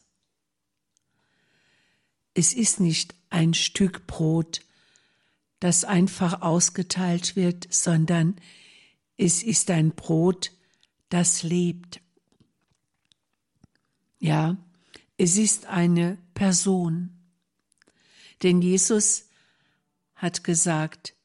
Es 2.33 2.53
ist 2.53 2.79
nicht 2.79 3.15
ein 3.29 3.53
Stück 3.53 4.05
Brot, 4.05 4.61
das 5.59 5.83
einfach 5.83 6.41
ausgeteilt 6.41 7.35
wird, 7.35 7.67
sondern 7.73 8.39
es 9.17 9.41
ist 9.41 9.71
ein 9.71 9.91
Brot, 9.91 10.51
das 11.09 11.41
lebt. 11.41 11.99
Ja, 14.19 14.57
es 15.17 15.37
ist 15.37 15.65
eine 15.65 16.19
Person. 16.35 17.17
Denn 18.43 18.61
Jesus 18.61 19.29
hat 20.13 20.43
gesagt, 20.43 21.15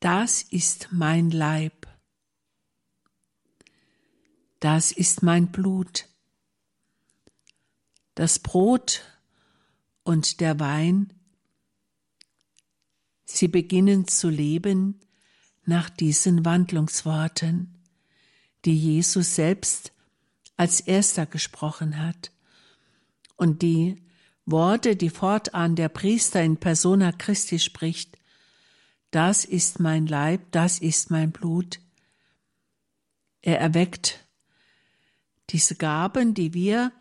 das 0.00 0.42
ist 0.42 0.88
mein 0.90 1.30
Leib, 1.30 1.81
das 4.62 4.92
ist 4.92 5.24
mein 5.24 5.50
Blut. 5.50 6.06
Das 8.14 8.38
Brot 8.38 9.02
und 10.04 10.40
der 10.40 10.60
Wein, 10.60 11.12
sie 13.24 13.48
beginnen 13.48 14.06
zu 14.06 14.28
leben 14.28 15.00
nach 15.64 15.90
diesen 15.90 16.44
Wandlungsworten, 16.44 17.74
die 18.64 18.78
Jesus 18.78 19.34
selbst 19.34 19.92
als 20.56 20.78
erster 20.78 21.26
gesprochen 21.26 21.98
hat 21.98 22.30
und 23.34 23.62
die 23.62 23.96
Worte, 24.46 24.94
die 24.94 25.10
fortan 25.10 25.74
der 25.74 25.88
Priester 25.88 26.40
in 26.40 26.56
persona 26.56 27.10
Christi 27.10 27.58
spricht, 27.58 28.16
das 29.10 29.44
ist 29.44 29.80
mein 29.80 30.06
Leib, 30.06 30.52
das 30.52 30.78
ist 30.78 31.10
mein 31.10 31.32
Blut. 31.32 31.80
Er 33.40 33.58
erweckt 33.58 34.21
diese 35.52 35.74
Gaben, 35.74 36.34
die 36.34 36.54
wir 36.54 36.92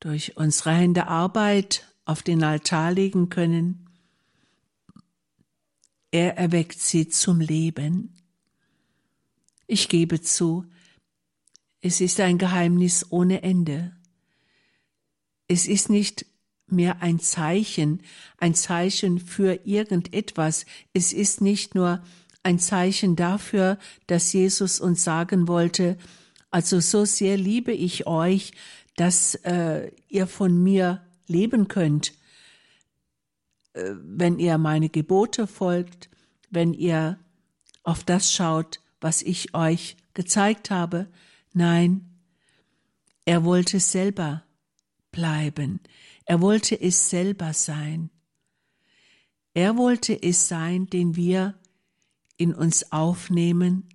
durch 0.00 0.36
unsere 0.36 0.72
Hände 0.72 1.06
Arbeit 1.06 1.86
auf 2.04 2.22
den 2.22 2.42
Altar 2.42 2.92
legen 2.92 3.28
können. 3.28 3.88
Er 6.10 6.36
erweckt 6.36 6.80
sie 6.80 7.08
zum 7.08 7.40
Leben. 7.40 8.16
Ich 9.66 9.88
gebe 9.88 10.20
zu, 10.20 10.64
es 11.80 12.00
ist 12.00 12.20
ein 12.20 12.38
Geheimnis 12.38 13.06
ohne 13.10 13.42
Ende. 13.42 13.92
Es 15.46 15.66
ist 15.66 15.88
nicht 15.88 16.26
mehr 16.66 17.02
ein 17.02 17.20
Zeichen, 17.20 18.02
ein 18.38 18.54
Zeichen 18.54 19.18
für 19.18 19.60
irgendetwas. 19.64 20.66
Es 20.92 21.12
ist 21.12 21.40
nicht 21.40 21.74
nur 21.74 22.02
ein 22.42 22.58
Zeichen 22.58 23.16
dafür, 23.16 23.78
dass 24.06 24.32
Jesus 24.32 24.80
uns 24.80 25.04
sagen 25.04 25.48
wollte, 25.48 25.96
also 26.50 26.80
so 26.80 27.04
sehr 27.04 27.36
liebe 27.36 27.72
ich 27.72 28.06
euch, 28.06 28.52
dass 28.96 29.34
äh, 29.36 29.90
ihr 30.08 30.26
von 30.26 30.62
mir 30.62 31.02
leben 31.26 31.68
könnt, 31.68 32.12
äh, 33.72 33.94
wenn 34.02 34.38
ihr 34.38 34.58
meine 34.58 34.88
Gebote 34.88 35.46
folgt, 35.46 36.10
wenn 36.50 36.74
ihr 36.74 37.18
auf 37.82 38.04
das 38.04 38.32
schaut, 38.32 38.80
was 39.00 39.22
ich 39.22 39.54
euch 39.54 39.96
gezeigt 40.14 40.70
habe. 40.70 41.08
Nein, 41.52 42.10
er 43.24 43.44
wollte 43.44 43.80
selber 43.80 44.44
bleiben. 45.12 45.80
Er 46.24 46.40
wollte 46.40 46.80
es 46.80 47.10
selber 47.10 47.52
sein. 47.52 48.10
Er 49.54 49.76
wollte 49.76 50.20
es 50.20 50.48
sein, 50.48 50.86
den 50.86 51.16
wir 51.16 51.58
in 52.36 52.54
uns 52.54 52.92
aufnehmen 52.92 53.88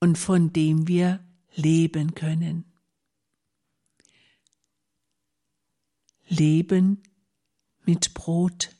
und 0.00 0.16
von 0.18 0.52
dem 0.52 0.86
wir 0.88 1.20
leben 1.54 2.14
können. 2.14 2.64
Leben 6.26 7.02
mit 7.84 8.14
Brot. 8.14 8.70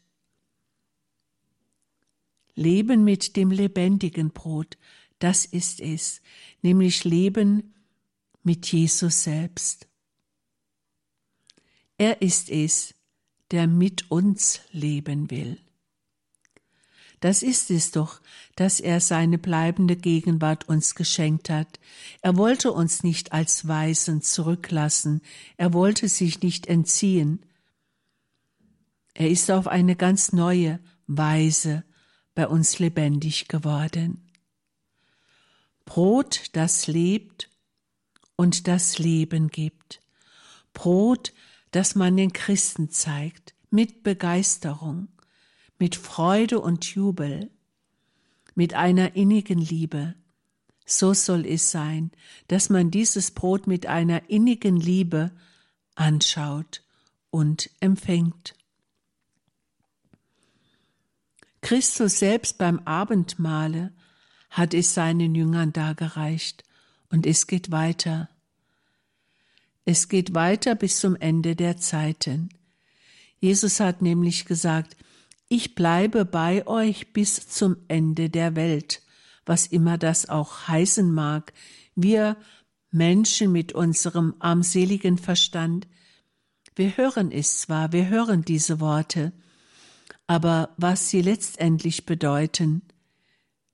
Leben 2.55 3.05
mit 3.05 3.37
dem 3.37 3.51
lebendigen 3.51 4.31
Brot, 4.31 4.79
das 5.19 5.45
ist 5.45 5.81
es, 5.81 6.21
nämlich 6.63 7.05
Leben 7.05 7.75
mit 8.43 8.71
Jesus 8.71 9.25
selbst. 9.25 9.89
Er 11.99 12.23
ist 12.23 12.51
es, 12.51 12.95
der 13.51 13.67
mit 13.67 14.11
uns 14.11 14.61
leben 14.71 15.31
will. 15.31 15.59
Das 17.25 17.43
ist 17.43 17.71
es 17.71 17.91
doch, 17.91 18.21
dass 18.55 18.81
er 18.81 19.01
seine 19.01 19.39
bleibende 19.39 19.97
Gegenwart 19.97 20.69
uns 20.69 20.95
geschenkt 20.95 21.49
hat. 21.49 21.81
Er 22.21 22.37
wollte 22.37 22.71
uns 22.71 23.03
nicht 23.03 23.33
als 23.33 23.67
Weisen 23.67 24.21
zurücklassen, 24.21 25.23
er 25.57 25.73
wollte 25.73 26.07
sich 26.11 26.43
nicht 26.43 26.67
entziehen. 26.67 27.41
Er 29.15 29.31
ist 29.31 29.51
auf 29.51 29.69
eine 29.69 29.97
ganz 29.97 30.35
neue 30.35 30.81
Weise 31.07 31.83
bei 32.35 32.47
uns 32.47 32.79
lebendig 32.79 33.49
geworden. 33.49 34.31
Brot, 35.87 36.51
das 36.53 36.89
lebt 36.89 37.49
und 38.37 38.69
das 38.69 38.99
Leben 38.99 39.49
gibt. 39.49 40.03
Brot, 40.75 41.33
das 41.71 41.95
man 41.95 42.19
den 42.19 42.35
Christen 42.35 42.91
zeigt, 42.91 43.55
mit 43.71 44.03
Begeisterung, 44.03 45.09
mit 45.79 45.97
Freude 45.97 46.61
und 46.61 46.85
Jubel, 46.85 47.51
mit 48.55 48.75
einer 48.75 49.17
innigen 49.17 49.59
Liebe. 49.59 50.15
So 50.87 51.15
soll 51.15 51.47
es 51.47 51.71
sein, 51.71 52.11
dass 52.49 52.71
man 52.71 52.91
dieses 52.91 53.31
Brot 53.31 53.67
mit 53.67 53.87
einer 53.87 54.29
innigen 54.29 54.77
Liebe 54.77 55.31
anschaut 55.95 56.83
und 57.31 57.71
empfängt. 57.81 58.55
Christus 61.63 62.19
selbst 62.19 62.59
beim 62.59 62.81
Abendmahle 62.81 63.93
hat 64.51 64.75
es 64.75 64.95
seinen 64.95 65.35
Jüngern 65.35 65.73
dargereicht, 65.73 66.63
und 67.11 67.27
es 67.27 67.47
geht 67.47 67.71
weiter. 67.71 68.29
Es 69.85 70.09
geht 70.09 70.35
weiter 70.35 70.75
bis 70.75 70.99
zum 70.99 71.15
Ende 71.17 71.55
der 71.55 71.77
Zeiten. 71.77 72.49
Jesus 73.39 73.79
hat 73.79 74.03
nämlich 74.03 74.47
gesagt, 74.47 74.97
ich 75.55 75.77
bleibe 75.77 76.25
bei 76.25 76.67
euch 76.67 77.13
bis 77.13 77.49
zum 77.49 77.77
Ende 77.87 78.29
der 78.29 78.57
Welt, 78.57 79.03
was 79.47 79.69
immer 79.69 79.99
das 79.99 80.29
auch 80.29 80.67
heißen 80.67 81.15
mag. 81.15 81.53
Wir 81.95 82.37
Menschen 82.91 83.53
mit 83.53 83.73
unserem 83.73 84.35
armseligen 84.41 85.17
Verstand, 85.17 85.87
wir 86.75 86.97
hören 86.97 87.31
es 87.31 87.61
zwar, 87.61 87.93
wir 87.93 88.09
hören 88.09 88.45
diese 88.45 88.81
Worte, 88.81 89.33
aber 90.27 90.71
was 90.77 91.11
sie 91.11 91.23
letztendlich 91.23 92.05
bedeuten, 92.05 92.83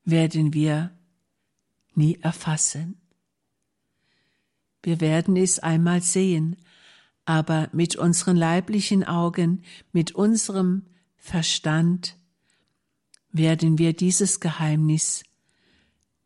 werden 0.04 0.52
wir 0.52 0.90
nie 1.94 2.18
erfassen. 2.20 3.00
Wir 4.82 5.00
werden 5.00 5.34
es 5.34 5.58
einmal 5.60 6.02
sehen, 6.02 6.56
aber 7.24 7.70
mit 7.72 7.96
unseren 7.96 8.36
leiblichen 8.36 9.02
Augen, 9.02 9.62
mit 9.92 10.12
unserem 10.12 10.82
Verstand 11.20 12.16
werden 13.30 13.78
wir 13.78 13.92
dieses 13.92 14.40
Geheimnis 14.40 15.22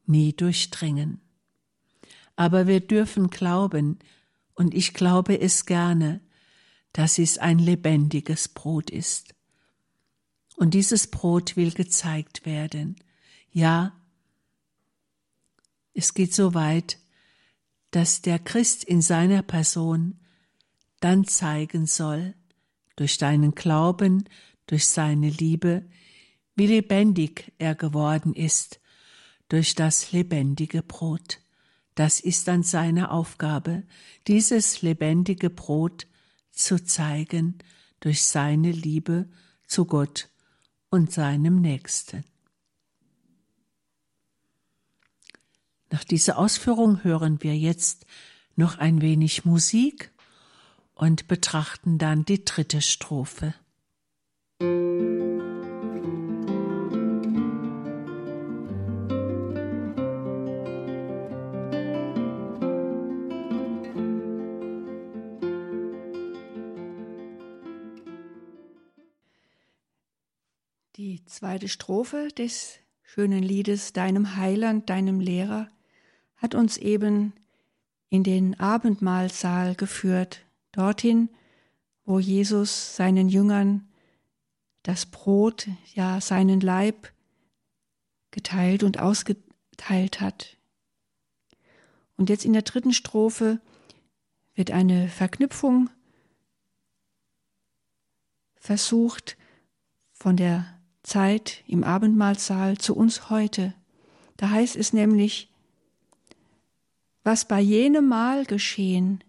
nie 0.07 0.33
durchdringen. 0.33 1.21
Aber 2.37 2.67
wir 2.67 2.81
dürfen 2.81 3.29
glauben, 3.29 3.99
und 4.55 4.73
ich 4.73 4.95
glaube 4.95 5.41
es 5.41 5.67
gerne, 5.67 6.21
dass 6.93 7.19
es 7.19 7.39
ein 7.39 7.59
lebendiges 7.59 8.49
Brot 8.49 8.89
ist. 8.89 9.35
Und 10.57 10.75
dieses 10.75 11.09
Brot 11.09 11.57
will 11.57 11.73
gezeigt 11.73 12.47
werden. 12.47 12.97
Ja, 13.51 13.93
Es 15.93 16.15
geht 16.15 16.35
so 16.35 16.55
weit, 16.55 16.99
dass 17.93 18.21
der 18.21 18.41
Christ 18.41 18.83
in 18.83 19.01
seiner 19.01 19.43
Person 19.43 20.19
dann 20.99 21.25
zeigen 21.25 21.87
soll, 21.87 22.35
durch 22.97 23.19
deinen 23.19 23.55
Glauben, 23.55 24.25
durch 24.67 24.89
seine 24.89 25.31
Liebe, 25.31 25.89
wie 26.57 26.67
lebendig 26.67 27.53
er 27.59 27.75
geworden 27.75 28.35
ist, 28.35 28.81
durch 29.49 29.75
das 29.75 30.13
lebendige 30.13 30.83
Brot. 30.83 31.41
Das 31.95 32.21
ist 32.21 32.49
dann 32.49 32.63
seine 32.63 33.11
Aufgabe, 33.11 33.85
dieses 34.27 34.83
lebendige 34.83 35.51
Brot 35.51 36.07
zu 36.51 36.83
zeigen 36.85 37.59
durch 38.01 38.25
seine 38.25 38.73
Liebe 38.73 39.29
zu 39.67 39.85
Gott 39.85 40.29
und 40.91 41.13
seinem 41.13 41.61
Nächsten. 41.61 42.25
Nach 45.91 46.05
dieser 46.05 46.39
Ausführung 46.39 47.05
hören 47.05 47.43
wir 47.43 47.57
jetzt 47.57 48.07
noch 48.57 48.79
ein 48.79 49.01
wenig 49.01 49.45
Musik 49.45 50.13
und 50.95 51.29
betrachten 51.29 51.99
dann 51.99 52.25
die 52.25 52.45
dritte 52.45 52.81
Strophe. 52.81 53.55
Die 70.97 71.25
zweite 71.27 71.69
Strophe 71.69 72.29
des 72.39 72.79
schönen 73.03 73.43
Liedes 73.43 73.93
Deinem 73.93 74.37
Heiland, 74.37 74.89
deinem 74.91 75.19
Lehrer 75.19 75.69
hat 76.37 76.55
uns 76.55 76.77
eben 76.77 77.33
in 78.11 78.23
den 78.23 78.61
Abendmahlsaal 78.61 79.75
geführt, 79.75 80.43
dorthin, 80.71 81.31
wo 82.05 82.21
Jesus 82.21 82.95
seinen 82.95 83.29
Jüngern 83.29 83.89
das 84.85 85.07
Brot, 85.07 85.67
ja 85.95 86.21
seinen 86.21 86.61
Leib 86.61 87.13
geteilt 88.31 88.83
und 88.85 89.01
ausgeteilt 89.01 90.21
hat. 90.21 90.57
Und 92.17 92.31
jetzt 92.31 92.45
in 92.45 92.53
der 92.53 92.63
dritten 92.63 92.93
Strophe 92.93 93.61
wird 94.55 94.71
eine 94.71 95.09
Verknüpfung 95.09 95.91
versucht 98.57 99.37
von 100.13 100.37
der 100.37 100.67
Zeit 101.03 101.65
im 101.67 101.83
Abendmahlsaal 101.85 102.79
zu 102.79 102.95
uns 102.97 103.31
heute. 103.31 103.75
Da 104.37 104.51
heißt 104.51 104.77
es 104.77 104.93
nämlich, 104.93 105.51
was 107.23 107.47
bei 107.47 107.61
jenem 107.61 108.09
Mal 108.09 108.45
geschehen, 108.45 109.25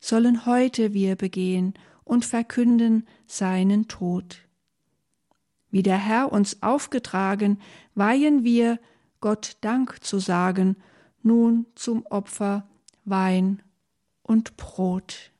sollen 0.00 0.46
heute 0.46 0.92
wir 0.92 1.16
begehen 1.16 1.74
und 2.04 2.24
verkünden 2.24 3.06
seinen 3.26 3.88
Tod. 3.88 4.45
Wie 5.76 5.82
der 5.82 5.98
Herr 5.98 6.32
uns 6.32 6.62
aufgetragen, 6.62 7.60
weihen 7.94 8.44
wir, 8.44 8.80
Gott 9.20 9.58
Dank 9.60 10.02
zu 10.02 10.18
sagen, 10.18 10.76
nun 11.22 11.66
zum 11.74 12.06
Opfer 12.06 12.66
Wein 13.04 13.60
und 14.22 14.56
Brot. 14.56 15.32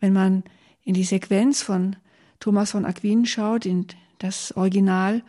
Wenn 0.00 0.14
man 0.14 0.42
in 0.82 0.94
die 0.94 1.04
Sequenz 1.04 1.60
von 1.60 1.96
Thomas 2.40 2.70
von 2.70 2.86
Aquin 2.86 3.26
schaut, 3.26 3.66
in 3.66 3.86
das 4.16 4.56
Original, 4.56 5.22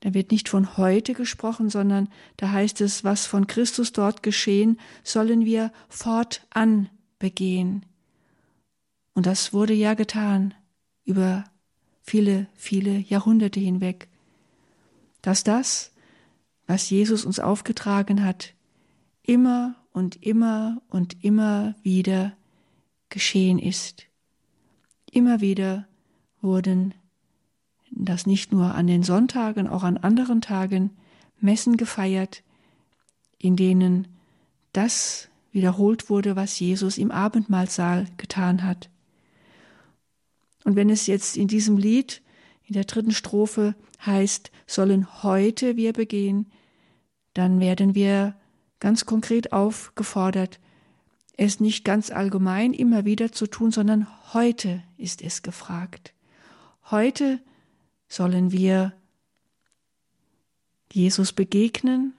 da 0.00 0.12
wird 0.12 0.30
nicht 0.32 0.50
von 0.50 0.76
heute 0.76 1.14
gesprochen, 1.14 1.70
sondern 1.70 2.10
da 2.36 2.50
heißt 2.50 2.82
es, 2.82 3.04
was 3.04 3.24
von 3.24 3.46
Christus 3.46 3.92
dort 3.92 4.22
geschehen, 4.22 4.78
sollen 5.02 5.46
wir 5.46 5.72
fortan 5.88 6.90
begehen. 7.18 7.86
Und 9.14 9.24
das 9.24 9.54
wurde 9.54 9.72
ja 9.72 9.94
getan 9.94 10.52
über 11.06 11.44
viele, 12.02 12.46
viele 12.54 12.98
Jahrhunderte 12.98 13.60
hinweg, 13.60 14.08
dass 15.22 15.42
das, 15.42 15.92
was 16.66 16.90
Jesus 16.90 17.24
uns 17.24 17.40
aufgetragen 17.40 18.22
hat, 18.22 18.52
immer 19.22 19.74
und 19.92 20.22
immer 20.22 20.82
und 20.90 21.24
immer 21.24 21.74
wieder 21.82 22.36
geschehen 23.08 23.58
ist. 23.58 24.04
Immer 25.10 25.40
wieder 25.40 25.86
wurden 26.42 26.92
dass 27.96 28.26
nicht 28.26 28.52
nur 28.52 28.74
an 28.74 28.86
den 28.86 29.02
Sonntagen, 29.02 29.68
auch 29.68 29.82
an 29.82 29.96
anderen 29.96 30.40
Tagen 30.40 30.90
Messen 31.40 31.76
gefeiert, 31.76 32.42
in 33.38 33.56
denen 33.56 34.08
das 34.72 35.28
wiederholt 35.52 36.10
wurde, 36.10 36.36
was 36.36 36.58
Jesus 36.58 36.98
im 36.98 37.10
Abendmahlsaal 37.10 38.06
getan 38.16 38.62
hat. 38.62 38.90
Und 40.66 40.76
wenn 40.76 40.90
es 40.90 41.06
jetzt 41.06 41.38
in 41.38 41.48
diesem 41.48 41.78
Lied, 41.78 42.20
in 42.64 42.74
der 42.74 42.84
dritten 42.84 43.12
Strophe 43.12 43.74
heißt, 44.04 44.50
sollen 44.66 45.22
heute 45.22 45.76
wir 45.76 45.92
begehen, 45.94 46.46
dann 47.32 47.60
werden 47.60 47.94
wir 47.94 48.34
ganz 48.80 49.06
konkret 49.06 49.52
aufgefordert, 49.52 50.60
es 51.38 51.60
nicht 51.60 51.84
ganz 51.84 52.10
allgemein 52.10 52.74
immer 52.74 53.04
wieder 53.04 53.30
zu 53.32 53.46
tun, 53.46 53.70
sondern 53.70 54.06
heute 54.34 54.82
ist 54.98 55.22
es 55.22 55.42
gefragt. 55.42 56.12
Heute 56.90 57.40
Sollen 58.08 58.52
wir 58.52 58.92
Jesus 60.92 61.32
begegnen? 61.32 62.14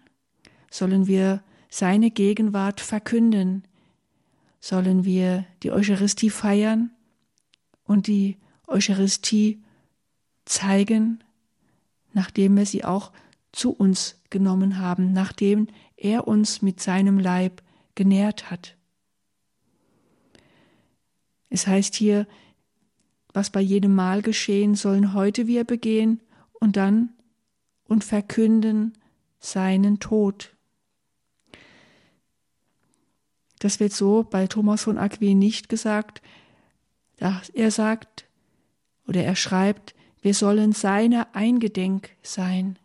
Sollen 0.69 1.07
wir 1.07 1.43
seine 1.69 2.11
Gegenwart 2.11 2.81
verkünden? 2.81 3.63
Sollen 4.59 5.05
wir 5.05 5.45
die 5.63 5.71
Eucharistie 5.71 6.29
feiern 6.29 6.91
und 7.87 8.07
die 8.07 8.37
Eucharistie 8.67 9.63
zeigen, 10.45 11.23
nachdem 12.13 12.57
wir 12.57 12.65
sie 12.65 12.83
auch 12.83 13.11
zu 13.51 13.71
uns 13.71 14.19
genommen 14.29 14.77
haben, 14.77 15.13
nachdem 15.13 15.67
er 15.95 16.27
uns 16.27 16.61
mit 16.61 16.79
seinem 16.79 17.17
Leib 17.17 17.63
genährt 17.95 18.51
hat. 18.51 18.75
Es 21.49 21.65
heißt 21.65 21.95
hier, 21.95 22.27
was 23.33 23.49
bei 23.49 23.61
jedem 23.61 23.95
Mal 23.95 24.21
geschehen, 24.21 24.75
sollen 24.75 25.13
heute 25.13 25.47
wir 25.47 25.63
begehen 25.63 26.19
und 26.53 26.75
dann 26.75 27.09
und 27.85 28.03
verkünden 28.03 28.97
seinen 29.39 29.99
Tod. 29.99 30.55
Das 33.59 33.79
wird 33.79 33.93
so 33.93 34.23
bei 34.23 34.47
Thomas 34.47 34.83
von 34.83 34.97
Aquin 34.97 35.39
nicht 35.39 35.69
gesagt. 35.69 36.21
Er 37.19 37.71
sagt 37.71 38.25
oder 39.07 39.23
er 39.23 39.35
schreibt, 39.35 39.95
wir 40.21 40.33
sollen 40.33 40.71
seiner 40.71 41.27
eingedenk 41.33 42.09
sein. 42.21 42.77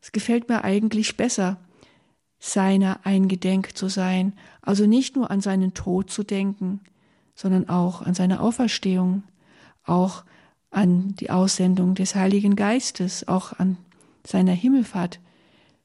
Es 0.00 0.12
gefällt 0.12 0.48
mir 0.48 0.64
eigentlich 0.64 1.16
besser, 1.16 1.58
seiner 2.38 3.00
eingedenk 3.06 3.76
zu 3.76 3.88
sein, 3.88 4.34
also 4.60 4.86
nicht 4.86 5.16
nur 5.16 5.30
an 5.30 5.40
seinen 5.40 5.72
Tod 5.72 6.10
zu 6.10 6.24
denken, 6.24 6.80
sondern 7.34 7.68
auch 7.70 8.02
an 8.02 8.14
seine 8.14 8.40
Auferstehung, 8.40 9.22
auch 9.84 10.24
an 10.70 11.14
die 11.14 11.30
Aussendung 11.30 11.94
des 11.94 12.14
Heiligen 12.14 12.56
Geistes, 12.56 13.26
auch 13.28 13.54
an 13.54 13.78
seiner 14.26 14.52
Himmelfahrt, 14.52 15.20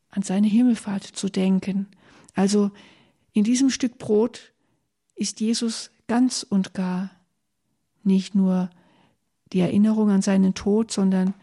an 0.10 0.23
seine 0.23 0.47
Himmelfahrt 0.47 1.04
zu 1.04 1.30
denken. 1.30 1.88
Also 2.34 2.71
in 3.32 3.43
diesem 3.43 3.69
Stück 3.69 3.97
Brot 3.97 4.52
ist 5.15 5.39
Jesus 5.39 5.91
ganz 6.08 6.43
und 6.43 6.73
gar 6.73 7.12
nicht 8.10 8.36
nur 8.36 8.69
die 9.54 9.62
Erinnerung 9.62 10.10
an 10.10 10.22
seinen 10.22 10.54
Tod, 10.54 10.91
sondern 10.91 11.34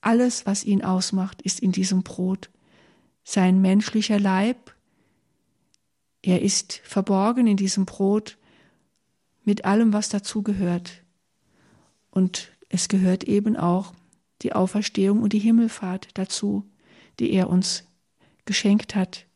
alles, 0.00 0.46
was 0.46 0.64
ihn 0.64 0.84
ausmacht, 0.84 1.42
ist 1.42 1.60
in 1.60 1.72
diesem 1.72 2.02
Brot. 2.02 2.50
Sein 3.24 3.60
menschlicher 3.60 4.20
Leib, 4.20 4.74
er 6.22 6.42
ist 6.42 6.80
verborgen 6.84 7.46
in 7.46 7.56
diesem 7.56 7.86
Brot 7.86 8.38
mit 9.44 9.64
allem, 9.64 9.92
was 9.92 10.10
dazugehört. 10.10 11.02
Und 12.10 12.52
es 12.68 12.88
gehört 12.88 13.24
eben 13.24 13.56
auch 13.56 13.94
die 14.42 14.52
Auferstehung 14.52 15.22
und 15.22 15.32
die 15.32 15.38
Himmelfahrt 15.38 16.08
dazu, 16.14 16.64
die 17.18 17.32
er 17.32 17.48
uns 17.48 17.84
geschenkt 18.44 18.94
hat. 18.94 19.26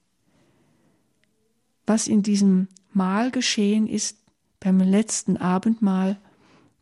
Was 1.86 2.08
in 2.08 2.22
diesem 2.22 2.68
Mahl 2.92 3.30
geschehen 3.30 3.86
ist, 3.86 4.18
beim 4.60 4.80
letzten 4.80 5.36
Abendmahl, 5.36 6.18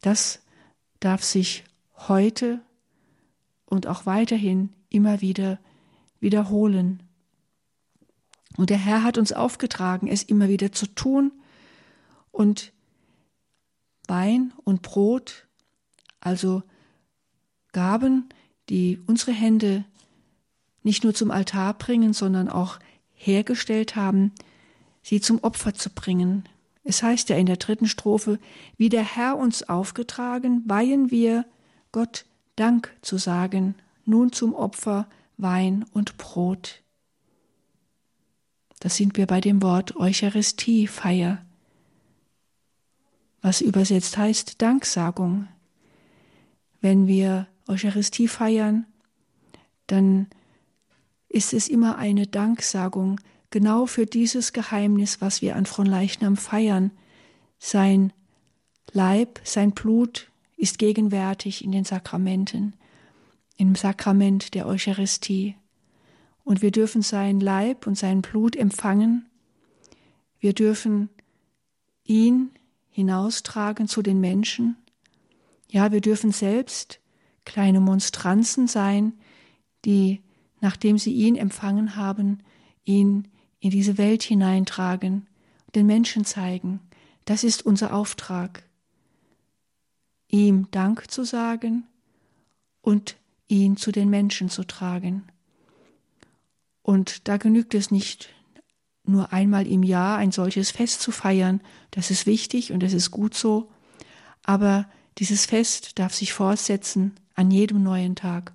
das 0.00 0.40
darf 1.00 1.24
sich 1.24 1.64
heute 2.08 2.60
und 3.64 3.86
auch 3.86 4.06
weiterhin 4.06 4.72
immer 4.88 5.20
wieder 5.20 5.58
wiederholen. 6.20 7.02
Und 8.56 8.70
der 8.70 8.78
Herr 8.78 9.02
hat 9.02 9.18
uns 9.18 9.32
aufgetragen, 9.32 10.08
es 10.08 10.22
immer 10.22 10.48
wieder 10.48 10.72
zu 10.72 10.86
tun 10.86 11.32
und 12.30 12.72
Wein 14.06 14.52
und 14.64 14.82
Brot 14.82 15.46
also 16.26 16.64
Gaben, 17.70 18.28
die 18.68 18.98
unsere 19.06 19.30
Hände 19.30 19.84
nicht 20.82 21.04
nur 21.04 21.14
zum 21.14 21.30
Altar 21.30 21.74
bringen, 21.74 22.12
sondern 22.12 22.48
auch 22.48 22.80
hergestellt 23.12 23.94
haben, 23.94 24.32
sie 25.02 25.20
zum 25.20 25.38
Opfer 25.44 25.74
zu 25.74 25.90
bringen. 25.90 26.48
Es 26.88 27.02
heißt 27.02 27.30
ja 27.30 27.36
in 27.36 27.46
der 27.46 27.56
dritten 27.56 27.88
Strophe, 27.88 28.38
wie 28.76 28.88
der 28.88 29.02
Herr 29.02 29.36
uns 29.36 29.68
aufgetragen, 29.68 30.62
weihen 30.66 31.10
wir 31.10 31.44
Gott 31.90 32.26
Dank 32.54 32.96
zu 33.02 33.18
sagen, 33.18 33.74
nun 34.04 34.30
zum 34.30 34.54
Opfer 34.54 35.08
Wein 35.36 35.84
und 35.92 36.16
Brot. 36.16 36.82
Das 38.78 38.94
sind 38.94 39.16
wir 39.16 39.26
bei 39.26 39.40
dem 39.40 39.62
Wort 39.62 39.96
Eucharistiefeier, 39.96 41.44
was 43.42 43.62
übersetzt 43.62 44.16
heißt 44.16 44.62
Danksagung. 44.62 45.48
Wenn 46.80 47.08
wir 47.08 47.48
Eucharistie 47.66 48.28
feiern, 48.28 48.86
dann 49.88 50.28
ist 51.28 51.52
es 51.52 51.66
immer 51.66 51.98
eine 51.98 52.28
Danksagung 52.28 53.20
genau 53.50 53.86
für 53.86 54.06
dieses 54.06 54.52
Geheimnis, 54.52 55.20
was 55.20 55.42
wir 55.42 55.56
an 55.56 55.66
Fronleichnam 55.66 56.36
feiern. 56.36 56.90
Sein 57.58 58.12
Leib, 58.92 59.40
sein 59.44 59.72
Blut 59.72 60.30
ist 60.56 60.78
gegenwärtig 60.78 61.64
in 61.64 61.72
den 61.72 61.84
Sakramenten, 61.84 62.74
im 63.56 63.74
Sakrament 63.74 64.54
der 64.54 64.66
Eucharistie. 64.66 65.56
Und 66.44 66.62
wir 66.62 66.70
dürfen 66.70 67.02
sein 67.02 67.40
Leib 67.40 67.86
und 67.86 67.98
sein 67.98 68.22
Blut 68.22 68.56
empfangen. 68.56 69.26
Wir 70.38 70.52
dürfen 70.52 71.08
ihn 72.04 72.50
hinaustragen 72.88 73.88
zu 73.88 74.00
den 74.00 74.20
Menschen. 74.20 74.76
Ja, 75.68 75.92
wir 75.92 76.00
dürfen 76.00 76.32
selbst 76.32 77.00
kleine 77.44 77.80
Monstranzen 77.80 78.68
sein, 78.68 79.14
die, 79.84 80.22
nachdem 80.60 80.98
sie 80.98 81.12
ihn 81.12 81.36
empfangen 81.36 81.96
haben, 81.96 82.38
ihn 82.84 83.28
in 83.60 83.70
diese 83.70 83.98
Welt 83.98 84.22
hineintragen, 84.22 85.26
den 85.74 85.86
Menschen 85.86 86.24
zeigen. 86.24 86.80
Das 87.24 87.44
ist 87.44 87.64
unser 87.64 87.94
Auftrag, 87.94 88.62
ihm 90.28 90.68
Dank 90.70 91.10
zu 91.10 91.24
sagen 91.24 91.84
und 92.82 93.16
ihn 93.48 93.76
zu 93.76 93.92
den 93.92 94.10
Menschen 94.10 94.48
zu 94.48 94.64
tragen. 94.64 95.24
Und 96.82 97.28
da 97.28 97.36
genügt 97.36 97.74
es 97.74 97.90
nicht, 97.90 98.28
nur 99.04 99.32
einmal 99.32 99.66
im 99.66 99.82
Jahr 99.82 100.18
ein 100.18 100.32
solches 100.32 100.70
Fest 100.70 101.00
zu 101.00 101.12
feiern. 101.12 101.60
Das 101.90 102.10
ist 102.10 102.26
wichtig 102.26 102.72
und 102.72 102.82
das 102.82 102.92
ist 102.92 103.10
gut 103.10 103.34
so. 103.34 103.68
Aber 104.42 104.88
dieses 105.18 105.46
Fest 105.46 105.98
darf 105.98 106.14
sich 106.14 106.32
fortsetzen 106.32 107.14
an 107.34 107.50
jedem 107.50 107.82
neuen 107.82 108.16
Tag. 108.16 108.52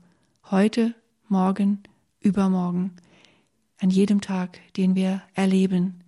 Heute, 0.49 0.93
morgen, 1.27 1.83
übermorgen. 2.19 2.91
An 3.81 3.89
jedem 3.89 4.21
Tag, 4.21 4.59
den 4.77 4.93
wir 4.93 5.23
erleben. 5.33 6.03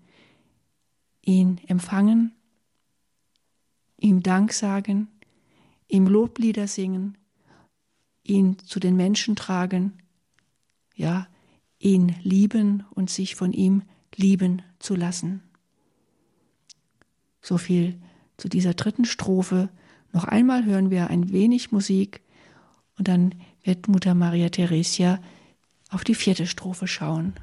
Ihn 1.23 1.59
empfangen, 1.65 2.31
ihm 3.97 4.21
Dank 4.21 4.53
sagen, 4.53 5.07
ihm 5.87 6.05
Loblieder 6.05 6.67
singen, 6.67 7.17
ihn 8.21 8.59
zu 8.59 8.79
den 8.79 8.95
Menschen 8.95 9.35
tragen, 9.35 9.93
ja, 10.93 11.27
ihn 11.79 12.15
lieben 12.21 12.85
und 12.91 13.09
sich 13.09 13.35
von 13.35 13.53
ihm 13.53 13.81
lieben 14.15 14.61
zu 14.77 14.93
lassen. 14.93 15.41
So 17.41 17.57
viel 17.57 17.99
zu 18.37 18.49
dieser 18.49 18.75
dritten 18.75 19.05
Strophe 19.05 19.69
noch 20.11 20.25
einmal 20.25 20.63
hören 20.65 20.91
wir 20.91 21.09
ein 21.09 21.31
wenig 21.31 21.71
Musik 21.71 22.21
und 22.99 23.07
dann 23.07 23.33
wird 23.63 23.87
Mutter 23.87 24.13
Maria 24.13 24.49
Theresia 24.49 25.19
auf 25.89 26.03
die 26.03 26.13
vierte 26.13 26.45
Strophe 26.45 26.87
schauen. 26.87 27.33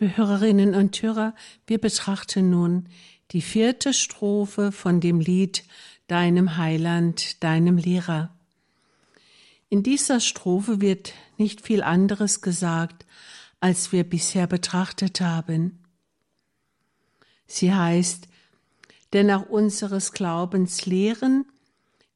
Liebe 0.00 0.16
Hörerinnen 0.16 0.76
und 0.76 1.02
Hörer, 1.02 1.34
wir 1.66 1.78
betrachten 1.78 2.50
nun 2.50 2.88
die 3.32 3.42
vierte 3.42 3.92
Strophe 3.92 4.70
von 4.70 5.00
dem 5.00 5.18
Lied 5.18 5.64
deinem 6.06 6.56
Heiland, 6.56 7.42
deinem 7.42 7.78
Lehrer. 7.78 8.32
In 9.68 9.82
dieser 9.82 10.20
Strophe 10.20 10.80
wird 10.80 11.14
nicht 11.36 11.62
viel 11.62 11.82
anderes 11.82 12.42
gesagt, 12.42 13.06
als 13.58 13.90
wir 13.90 14.04
bisher 14.04 14.46
betrachtet 14.46 15.20
haben. 15.20 15.82
Sie 17.48 17.74
heißt, 17.74 18.28
denn 19.12 19.26
nach 19.26 19.46
unseres 19.46 20.12
Glaubens 20.12 20.86
Lehren 20.86 21.44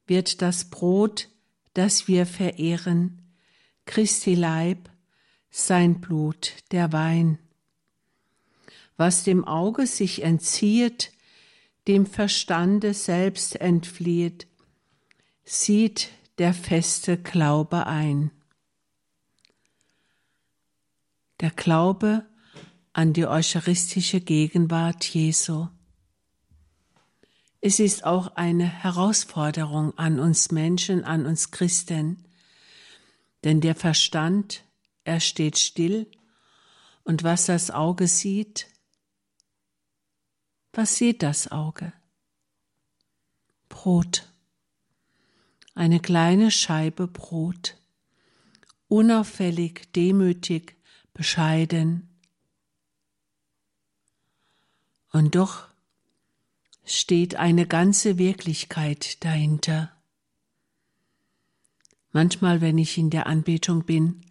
wird 0.07 0.41
das 0.41 0.69
Brot, 0.69 1.27
das 1.73 2.07
wir 2.07 2.25
verehren, 2.25 3.21
Christi 3.83 4.35
Leib, 4.35 4.89
sein 5.49 5.99
Blut, 5.99 6.53
der 6.71 6.93
Wein. 6.93 7.39
Was 8.97 9.23
dem 9.23 9.45
Auge 9.45 9.87
sich 9.87 10.23
entzieht, 10.23 11.11
dem 11.87 12.05
Verstande 12.05 12.93
selbst 12.93 13.59
entflieht, 13.59 14.47
sieht 15.43 16.09
der 16.37 16.53
feste 16.53 17.17
Glaube 17.17 17.87
ein. 17.87 18.31
Der 21.41 21.51
Glaube 21.51 22.25
an 22.93 23.13
die 23.13 23.25
eucharistische 23.25 24.21
Gegenwart 24.21 25.03
Jesu. 25.03 25.67
Es 27.59 27.79
ist 27.79 28.03
auch 28.03 28.35
eine 28.35 28.65
Herausforderung 28.67 29.97
an 29.97 30.19
uns 30.19 30.51
Menschen, 30.51 31.03
an 31.03 31.25
uns 31.25 31.51
Christen, 31.51 32.25
denn 33.43 33.61
der 33.61 33.75
Verstand, 33.75 34.63
er 35.03 35.19
steht 35.19 35.57
still 35.57 36.09
und 37.03 37.23
was 37.23 37.45
das 37.45 37.71
Auge 37.71 38.07
sieht, 38.07 38.67
was 40.73 40.95
sieht 40.95 41.23
das 41.23 41.51
Auge? 41.51 41.93
Brot. 43.69 44.27
Eine 45.75 45.99
kleine 45.99 46.51
Scheibe 46.51 47.07
Brot. 47.07 47.77
Unauffällig, 48.87 49.91
demütig, 49.93 50.75
bescheiden. 51.13 52.09
Und 55.11 55.35
doch 55.35 55.67
steht 56.85 57.35
eine 57.35 57.67
ganze 57.67 58.17
Wirklichkeit 58.17 59.23
dahinter. 59.23 59.91
Manchmal, 62.11 62.61
wenn 62.61 62.77
ich 62.77 62.97
in 62.97 63.09
der 63.09 63.27
Anbetung 63.27 63.85
bin 63.85 64.25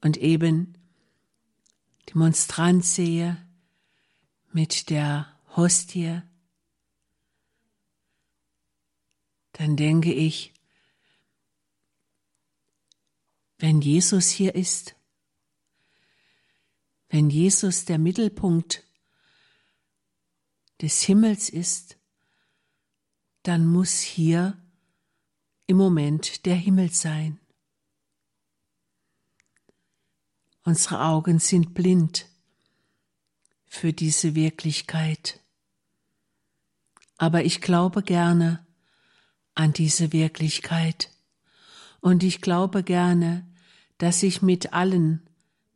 und 0.00 0.16
eben 0.16 0.76
die 2.08 2.18
Monstranz 2.18 2.94
sehe 2.94 3.36
mit 4.52 4.90
der 4.90 5.33
Hostie, 5.56 6.20
dann 9.52 9.76
denke 9.76 10.12
ich, 10.12 10.52
wenn 13.58 13.80
Jesus 13.80 14.30
hier 14.30 14.56
ist, 14.56 14.96
wenn 17.08 17.30
Jesus 17.30 17.84
der 17.84 17.98
Mittelpunkt 17.98 18.84
des 20.82 21.02
Himmels 21.02 21.48
ist, 21.48 21.98
dann 23.44 23.64
muss 23.64 24.00
hier 24.00 24.60
im 25.68 25.76
Moment 25.76 26.46
der 26.46 26.56
Himmel 26.56 26.90
sein. 26.90 27.38
Unsere 30.64 31.04
Augen 31.04 31.38
sind 31.38 31.74
blind 31.74 32.26
für 33.66 33.92
diese 33.92 34.34
Wirklichkeit 34.34 35.43
aber 37.16 37.44
ich 37.44 37.60
glaube 37.60 38.02
gerne 38.02 38.64
an 39.54 39.72
diese 39.72 40.12
Wirklichkeit. 40.12 41.10
Und 42.00 42.22
ich 42.22 42.40
glaube 42.40 42.82
gerne, 42.82 43.46
dass 43.98 44.22
ich 44.22 44.42
mit 44.42 44.72
allen, 44.72 45.22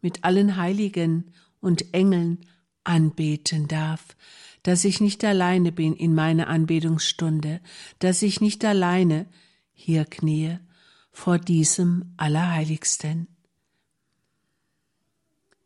mit 0.01 0.25
allen 0.25 0.57
Heiligen 0.57 1.33
und 1.61 1.95
Engeln 1.95 2.41
anbeten 2.85 3.69
darf, 3.69 4.17
dass 4.63 4.85
ich 4.85 5.01
nicht 5.01 5.25
alleine 5.25 5.73
bin 5.73 5.95
in 5.95 6.15
meiner 6.15 6.49
Anbetungsstunde, 6.49 7.61
dass 8.01 8.23
ich 8.23 8.41
nicht 8.41 8.65
alleine 8.65 9.27
hier 9.73 10.05
kniee 10.05 10.59
vor 11.13 11.39
diesem 11.39 12.13
Allerheiligsten. 12.17 13.29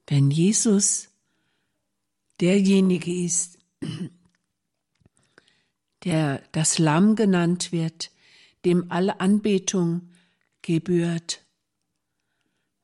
Wenn 0.06 0.30
Jesus 0.30 1.08
derjenige 2.40 3.12
ist, 3.12 3.58
der 6.04 6.42
das 6.52 6.78
Lamm 6.78 7.16
genannt 7.16 7.72
wird, 7.72 8.10
dem 8.64 8.90
alle 8.90 9.20
Anbetung 9.20 10.10
gebührt. 10.62 11.44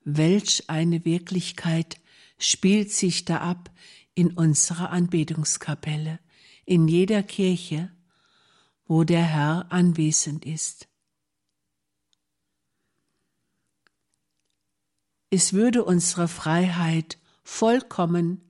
welch 0.04 0.64
eine 0.68 1.04
Wirklichkeit 1.04 2.00
spielt 2.38 2.90
sich 2.90 3.26
da 3.26 3.38
ab 3.38 3.70
in 4.14 4.32
unserer 4.32 4.90
Anbetungskapelle, 4.90 6.18
in 6.64 6.88
jeder 6.88 7.22
Kirche, 7.22 7.92
wo 8.86 9.04
der 9.04 9.22
Herr 9.22 9.70
anwesend 9.70 10.46
ist. 10.46 10.88
Es 15.30 15.52
würde 15.52 15.84
unsere 15.84 16.26
Freiheit 16.26 17.18
vollkommen 17.44 18.40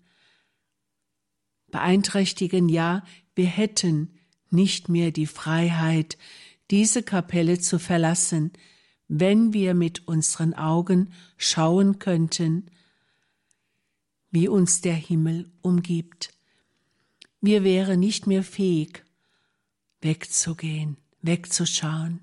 beeinträchtigen, 1.72 2.68
ja, 2.68 3.04
wir 3.34 3.46
hätten 3.46 4.17
nicht 4.52 4.88
mehr 4.88 5.10
die 5.10 5.26
Freiheit, 5.26 6.18
diese 6.70 7.02
Kapelle 7.02 7.58
zu 7.58 7.78
verlassen, 7.78 8.52
wenn 9.08 9.52
wir 9.52 9.74
mit 9.74 10.06
unseren 10.06 10.54
Augen 10.54 11.12
schauen 11.36 11.98
könnten, 11.98 12.70
wie 14.30 14.48
uns 14.48 14.82
der 14.82 14.94
Himmel 14.94 15.50
umgibt. 15.62 16.34
Wir 17.40 17.64
wären 17.64 18.00
nicht 18.00 18.26
mehr 18.26 18.42
fähig, 18.42 19.04
wegzugehen, 20.02 20.98
wegzuschauen. 21.22 22.20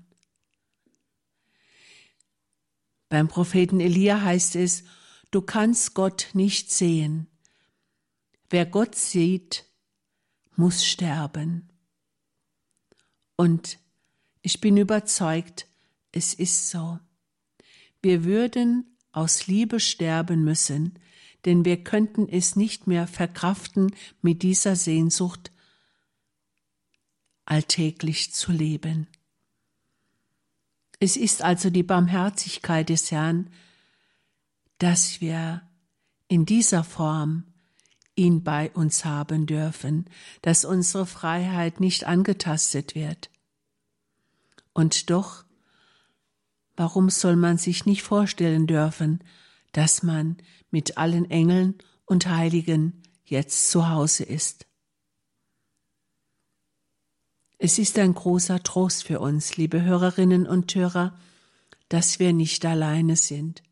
Beim 3.08 3.28
Propheten 3.28 3.80
Elia 3.80 4.20
heißt 4.20 4.56
es, 4.56 4.84
du 5.30 5.42
kannst 5.42 5.94
Gott 5.94 6.28
nicht 6.34 6.70
sehen. 6.70 7.26
Wer 8.50 8.66
Gott 8.66 8.94
sieht, 8.94 9.64
muss 10.56 10.84
sterben. 10.84 11.68
Und 13.36 13.78
ich 14.42 14.60
bin 14.60 14.76
überzeugt, 14.76 15.66
es 16.12 16.34
ist 16.34 16.70
so. 16.70 16.98
Wir 18.02 18.24
würden 18.24 18.96
aus 19.12 19.46
Liebe 19.46 19.80
sterben 19.80 20.44
müssen, 20.44 20.98
denn 21.44 21.64
wir 21.64 21.84
könnten 21.84 22.28
es 22.28 22.56
nicht 22.56 22.86
mehr 22.86 23.06
verkraften, 23.06 23.94
mit 24.22 24.42
dieser 24.42 24.76
Sehnsucht 24.76 25.52
alltäglich 27.44 28.32
zu 28.32 28.52
leben. 28.52 29.06
Es 30.98 31.16
ist 31.16 31.42
also 31.42 31.70
die 31.70 31.82
Barmherzigkeit 31.82 32.88
des 32.88 33.10
Herrn, 33.10 33.50
dass 34.78 35.20
wir 35.20 35.62
in 36.28 36.46
dieser 36.46 36.84
Form 36.84 37.44
ihn 38.16 38.42
bei 38.42 38.70
uns 38.72 39.04
haben 39.04 39.46
dürfen, 39.46 40.06
dass 40.42 40.64
unsere 40.64 41.06
Freiheit 41.06 41.80
nicht 41.80 42.04
angetastet 42.04 42.94
wird. 42.94 43.30
Und 44.72 45.10
doch 45.10 45.46
Warum 46.76 47.08
soll 47.08 47.36
man 47.36 47.56
sich 47.56 47.86
nicht 47.86 48.02
vorstellen 48.02 48.66
dürfen, 48.66 49.24
dass 49.72 50.02
man 50.02 50.36
mit 50.70 50.98
allen 50.98 51.30
Engeln 51.30 51.74
und 52.04 52.26
Heiligen 52.26 53.02
jetzt 53.24 53.70
zu 53.70 53.88
Hause 53.88 54.24
ist? 54.24 54.66
Es 57.58 57.78
ist 57.78 57.98
ein 57.98 58.14
großer 58.14 58.62
Trost 58.62 59.04
für 59.04 59.20
uns, 59.20 59.56
liebe 59.56 59.82
Hörerinnen 59.82 60.46
und 60.46 60.74
Hörer, 60.74 61.18
dass 61.88 62.18
wir 62.18 62.34
nicht 62.34 62.66
alleine 62.66 63.16
sind, 63.16 63.62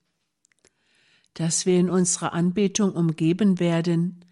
dass 1.35 1.67
wir 1.67 1.79
in 1.79 1.91
unserer 1.91 2.33
Anbetung 2.33 2.93
umgeben 2.93 3.61
werden 3.61 4.25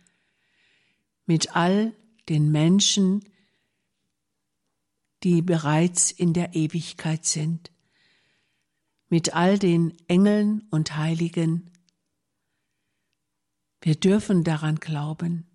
mit 1.27 1.57
all 1.57 1.93
den 2.29 2.51
Menschen, 2.51 3.25
die 5.23 5.43
bereits 5.43 6.11
in 6.11 6.33
der 6.33 6.55
Ewigkeit 6.55 7.25
sind 7.25 7.73
mit 9.13 9.35
all 9.35 9.59
den 9.59 9.93
Engeln 10.09 10.67
und 10.71 10.97
Heiligen. 10.97 11.71
Wir 13.83 13.95
dürfen 13.95 14.43
daran 14.43 14.77
glauben 14.77 15.51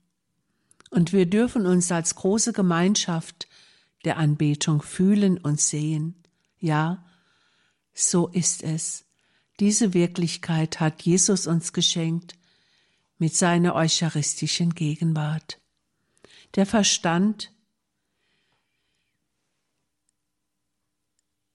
und 0.92 1.12
wir 1.12 1.26
dürfen 1.26 1.66
uns 1.66 1.92
als 1.92 2.14
große 2.14 2.54
Gemeinschaft 2.54 3.48
der 4.06 4.18
Anbetung 4.18 4.84
fühlen 4.84 5.40
und 5.40 5.60
sehen. 5.60 6.22
Ja, 6.60 7.04
so 7.96 8.28
ist 8.28 8.62
es. 8.62 9.06
Diese 9.60 9.96
Wirklichkeit 9.96 10.80
hat 10.80 11.02
Jesus 11.02 11.48
uns 11.48 11.74
geschenkt 11.74 12.36
mit 13.18 13.36
seiner 13.36 13.76
eucharistischen 13.76 14.76
Gegenwart. 14.76 15.60
Der 16.56 16.66
Verstand 16.66 17.54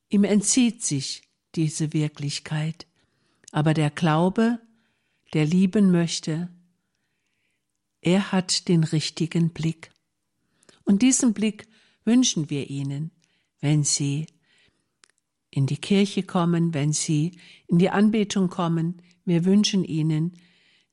ihm 0.08 0.24
entzieht 0.24 0.82
sich 0.82 1.22
diese 1.54 1.92
Wirklichkeit. 1.92 2.86
Aber 3.50 3.74
der 3.74 3.90
Glaube, 3.90 4.58
der 5.34 5.46
lieben 5.46 5.90
möchte, 5.90 6.48
er 8.00 8.32
hat 8.32 8.68
den 8.68 8.84
richtigen 8.84 9.50
Blick. 9.50 9.90
Und 10.84 11.02
diesen 11.02 11.32
Blick 11.32 11.68
wünschen 12.04 12.50
wir 12.50 12.68
Ihnen, 12.68 13.12
wenn 13.60 13.84
Sie 13.84 14.26
in 15.50 15.66
die 15.66 15.76
Kirche 15.76 16.22
kommen, 16.22 16.74
wenn 16.74 16.92
Sie 16.92 17.38
in 17.68 17.78
die 17.78 17.90
Anbetung 17.90 18.48
kommen. 18.48 19.02
Wir 19.24 19.44
wünschen 19.44 19.84
Ihnen 19.84 20.32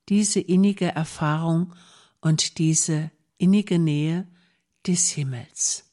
diese 0.10 0.40
innige 0.40 0.88
Erfahrung 0.88 1.74
und 2.22 2.58
diese 2.58 3.12
innige 3.38 3.80
Nähe 3.80 4.28
des 4.86 5.10
Himmels. 5.10 5.86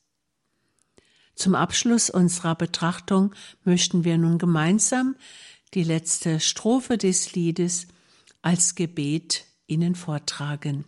Zum 1.35 1.55
Abschluss 1.55 2.09
unserer 2.09 2.55
Betrachtung 2.55 3.35
möchten 3.62 4.05
wir 4.05 4.17
nun 4.17 4.39
gemeinsam 4.39 5.17
die 5.75 5.85
letzte 5.85 6.41
Strophe 6.41 6.97
des 6.97 7.35
Liedes 7.35 7.89
als 8.41 8.75
Gebet 8.75 9.45
Ihnen 9.67 9.95
vortragen. 9.95 10.85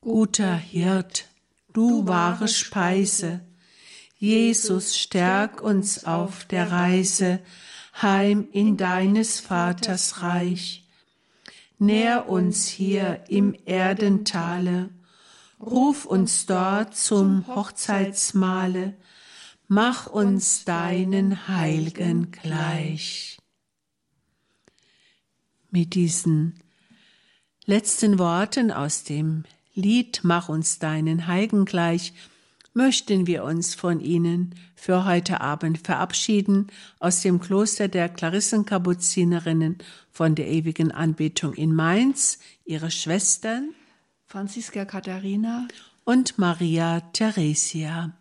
Guter 0.00 0.56
Hirt, 0.56 1.28
du 1.72 2.06
wahre 2.06 2.48
Speise, 2.48 3.40
Jesus, 4.18 4.98
stärk 4.98 5.62
uns 5.62 6.04
auf 6.04 6.44
der 6.44 6.70
Reise 6.70 7.40
heim 8.00 8.48
in 8.52 8.76
deines 8.76 9.40
Vaters 9.40 10.22
Reich. 10.22 10.81
Nähr 11.82 12.28
uns 12.28 12.68
hier 12.68 13.24
im 13.28 13.56
Erdentale 13.66 14.88
Ruf 15.60 16.06
uns 16.06 16.46
dort 16.46 16.96
zum 16.96 17.46
Hochzeitsmahle, 17.46 18.94
mach 19.68 20.06
uns 20.06 20.64
deinen 20.64 21.48
Heiligen 21.48 22.30
gleich. 22.30 23.38
Mit 25.70 25.94
diesen 25.94 26.60
letzten 27.64 28.18
Worten 28.18 28.70
aus 28.70 29.04
dem 29.04 29.44
Lied 29.74 30.20
Mach 30.22 30.48
uns 30.48 30.78
deinen 30.78 31.26
Heiligen 31.26 31.64
gleich 31.64 32.12
möchten 32.74 33.26
wir 33.26 33.44
uns 33.44 33.74
von 33.74 34.00
Ihnen 34.00 34.54
für 34.74 35.04
heute 35.04 35.40
Abend 35.40 35.78
verabschieden 35.78 36.68
aus 36.98 37.20
dem 37.22 37.40
Kloster 37.40 37.88
der 37.88 38.08
Klarissenkapuzinerinnen 38.08 39.78
von 40.10 40.34
der 40.34 40.48
ewigen 40.48 40.92
Anbetung 40.92 41.54
in 41.54 41.74
Mainz, 41.74 42.38
Ihre 42.64 42.90
Schwestern 42.90 43.74
Franziska 44.26 44.84
Katharina 44.84 45.68
und 46.04 46.38
Maria 46.38 47.00
Theresia. 47.12 48.12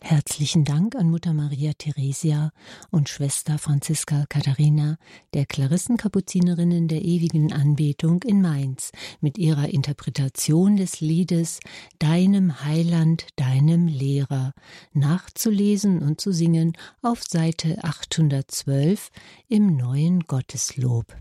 Herzlichen 0.00 0.64
Dank 0.64 0.96
an 0.96 1.10
Mutter 1.10 1.34
Maria 1.34 1.72
Theresia 1.76 2.50
und 2.90 3.08
Schwester 3.08 3.58
Franziska 3.58 4.24
Katharina 4.28 4.96
der 5.34 5.44
Klarissenkapuzinerinnen 5.44 6.88
der 6.88 7.02
ewigen 7.02 7.52
Anbetung 7.52 8.22
in 8.22 8.40
Mainz 8.40 8.92
mit 9.20 9.38
ihrer 9.38 9.68
Interpretation 9.68 10.76
des 10.76 11.00
Liedes 11.00 11.60
Deinem 11.98 12.64
Heiland, 12.64 13.26
deinem 13.36 13.86
Lehrer 13.86 14.54
nachzulesen 14.92 16.00
und 16.00 16.20
zu 16.20 16.32
singen 16.32 16.72
auf 17.02 17.22
Seite 17.24 17.78
812 17.82 19.10
im 19.48 19.76
neuen 19.76 20.20
Gotteslob. 20.20 21.16